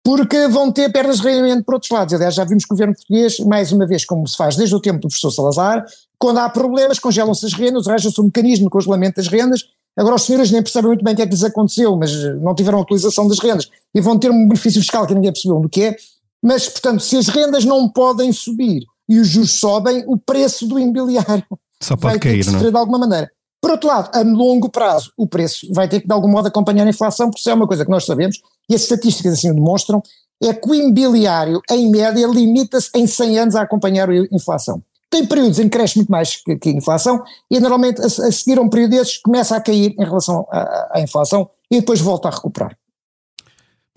porque 0.05 0.47
vão 0.49 0.71
ter 0.71 0.91
perdas 0.91 1.17
de 1.17 1.25
rendimento 1.25 1.65
por 1.65 1.75
outros 1.75 1.91
lados. 1.91 2.15
Aliás, 2.15 2.35
já 2.35 2.45
vimos 2.45 2.65
que 2.65 2.73
o 2.73 2.77
governo 2.77 2.95
português, 2.95 3.39
mais 3.41 3.73
uma 3.73 3.87
vez, 3.87 4.05
como 4.05 4.27
se 4.27 4.37
faz 4.37 4.55
desde 4.55 4.75
o 4.75 4.81
tempo 4.81 5.01
do 5.01 5.09
professor 5.09 5.31
Salazar, 5.31 5.85
quando 6.19 6.39
há 6.39 6.49
problemas, 6.49 6.99
congelam-se 6.99 7.45
as 7.45 7.53
rendas, 7.53 7.89
arranja-se 7.89 8.21
um 8.21 8.25
mecanismo 8.25 8.67
de 8.67 8.71
congelamento 8.71 9.17
das 9.17 9.27
rendas 9.27 9.65
Agora 9.97 10.17
os 10.17 10.23
senhores 10.23 10.51
nem 10.51 10.63
percebem 10.63 10.89
muito 10.89 11.05
bem 11.05 11.15
o 11.15 11.17
que 11.17 11.23
é 11.23 11.27
que 11.27 11.33
lhes 11.33 11.43
aconteceu, 11.43 11.97
mas 11.97 12.13
não 12.41 12.55
tiveram 12.55 12.79
a 12.79 12.83
utilização 12.83 13.27
das 13.27 13.39
rendas 13.39 13.69
e 13.95 14.01
vão 14.01 14.19
ter 14.19 14.31
um 14.31 14.47
benefício 14.47 14.81
fiscal 14.81 15.07
que 15.07 15.15
ninguém 15.15 15.33
percebeu 15.33 15.59
do 15.59 15.69
que 15.69 15.85
é. 15.85 15.97
Mas, 16.43 16.69
portanto, 16.69 17.03
se 17.03 17.17
as 17.17 17.29
rendas 17.29 17.65
não 17.65 17.89
podem 17.89 18.31
subir 18.33 18.83
e 19.09 19.19
os 19.19 19.29
juros 19.29 19.59
sobem, 19.59 20.05
o 20.07 20.19
preço 20.19 20.67
do 20.67 20.79
imobiliário 20.79 21.45
Só 21.83 21.97
pode 21.97 22.15
vai 22.15 22.19
cair, 22.19 22.33
ter 22.33 22.39
que 22.41 22.47
não? 22.47 22.53
sofrer 22.55 22.71
de 22.71 22.79
alguma 22.79 22.99
maneira. 22.99 23.31
Por 23.61 23.71
outro 23.71 23.89
lado, 23.89 24.11
a 24.13 24.21
longo 24.23 24.69
prazo, 24.69 25.13
o 25.17 25.27
preço 25.27 25.67
vai 25.73 25.89
ter 25.89 26.01
que 26.01 26.07
de 26.07 26.13
algum 26.13 26.29
modo 26.29 26.47
acompanhar 26.47 26.87
a 26.87 26.91
inflação, 26.91 27.29
porque 27.29 27.41
isso 27.41 27.51
é 27.51 27.55
uma 27.55 27.67
coisa 27.67 27.85
que 27.85 27.91
nós 27.91 28.05
sabemos, 28.05 28.41
e 28.69 28.75
as 28.75 28.83
estatísticas 28.83 29.33
assim 29.33 29.51
o 29.51 29.55
demonstram, 29.55 30.03
é 30.43 30.53
que 30.53 30.69
o 30.69 30.75
imobiliário, 30.75 31.61
em 31.71 31.91
média, 31.91 32.27
limita-se 32.27 32.91
em 32.95 33.07
100 33.07 33.39
anos 33.39 33.57
a 33.57 33.63
acompanhar 33.63 34.11
a 34.11 34.15
inflação. 34.31 34.83
Tem 35.11 35.27
períodos 35.27 35.59
em 35.59 35.65
que 35.65 35.71
cresce 35.71 35.97
muito 35.97 36.11
mais 36.11 36.37
que, 36.37 36.57
que 36.57 36.69
a 36.69 36.73
inflação 36.73 37.23
e 37.51 37.61
normalmente 37.61 38.01
a, 38.01 38.07
a, 38.07 38.33
seguir 38.33 38.59
a 38.59 38.63
um 38.63 38.69
período 38.69 38.91
desses 38.91 39.19
começa 39.19 39.57
a 39.57 39.61
cair 39.61 39.95
em 39.99 40.05
relação 40.05 40.47
à, 40.51 40.99
à 40.99 41.01
inflação 41.01 41.49
e 41.71 41.81
depois 41.81 42.01
volta 42.01 42.29
a 42.29 42.31
recuperar. 42.31 42.77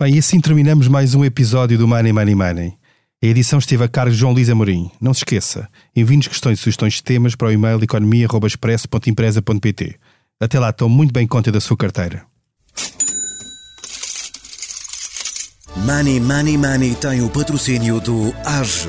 Bem, 0.00 0.14
e 0.14 0.18
assim 0.18 0.40
terminamos 0.40 0.88
mais 0.88 1.14
um 1.14 1.24
episódio 1.24 1.76
do 1.76 1.86
Money 1.86 2.12
Money 2.12 2.34
Money. 2.34 2.80
A 3.22 3.26
edição 3.26 3.58
esteve 3.58 3.84
a 3.84 3.88
cargo 3.88 4.10
de 4.10 4.16
João 4.16 4.32
Luís 4.32 4.48
Amorim. 4.48 4.90
Não 4.98 5.12
se 5.12 5.20
esqueça, 5.20 5.68
envie-nos 5.94 6.26
questões 6.26 6.58
e 6.58 6.62
sugestões 6.62 6.94
de 6.94 7.02
temas 7.02 7.34
para 7.34 7.48
o 7.48 7.52
e-mail 7.52 7.82
economia.expresso.empresa.pt. 7.82 9.96
Até 10.40 10.58
lá, 10.58 10.70
estou 10.70 10.88
muito 10.88 11.12
bem 11.12 11.26
conta 11.26 11.52
da 11.52 11.60
sua 11.60 11.76
carteira. 11.76 12.24
Money 15.76 16.18
Money 16.18 16.56
Money 16.56 16.94
tem 16.94 17.20
o 17.20 17.28
patrocínio 17.28 18.00
do 18.00 18.34
AGE. 18.44 18.88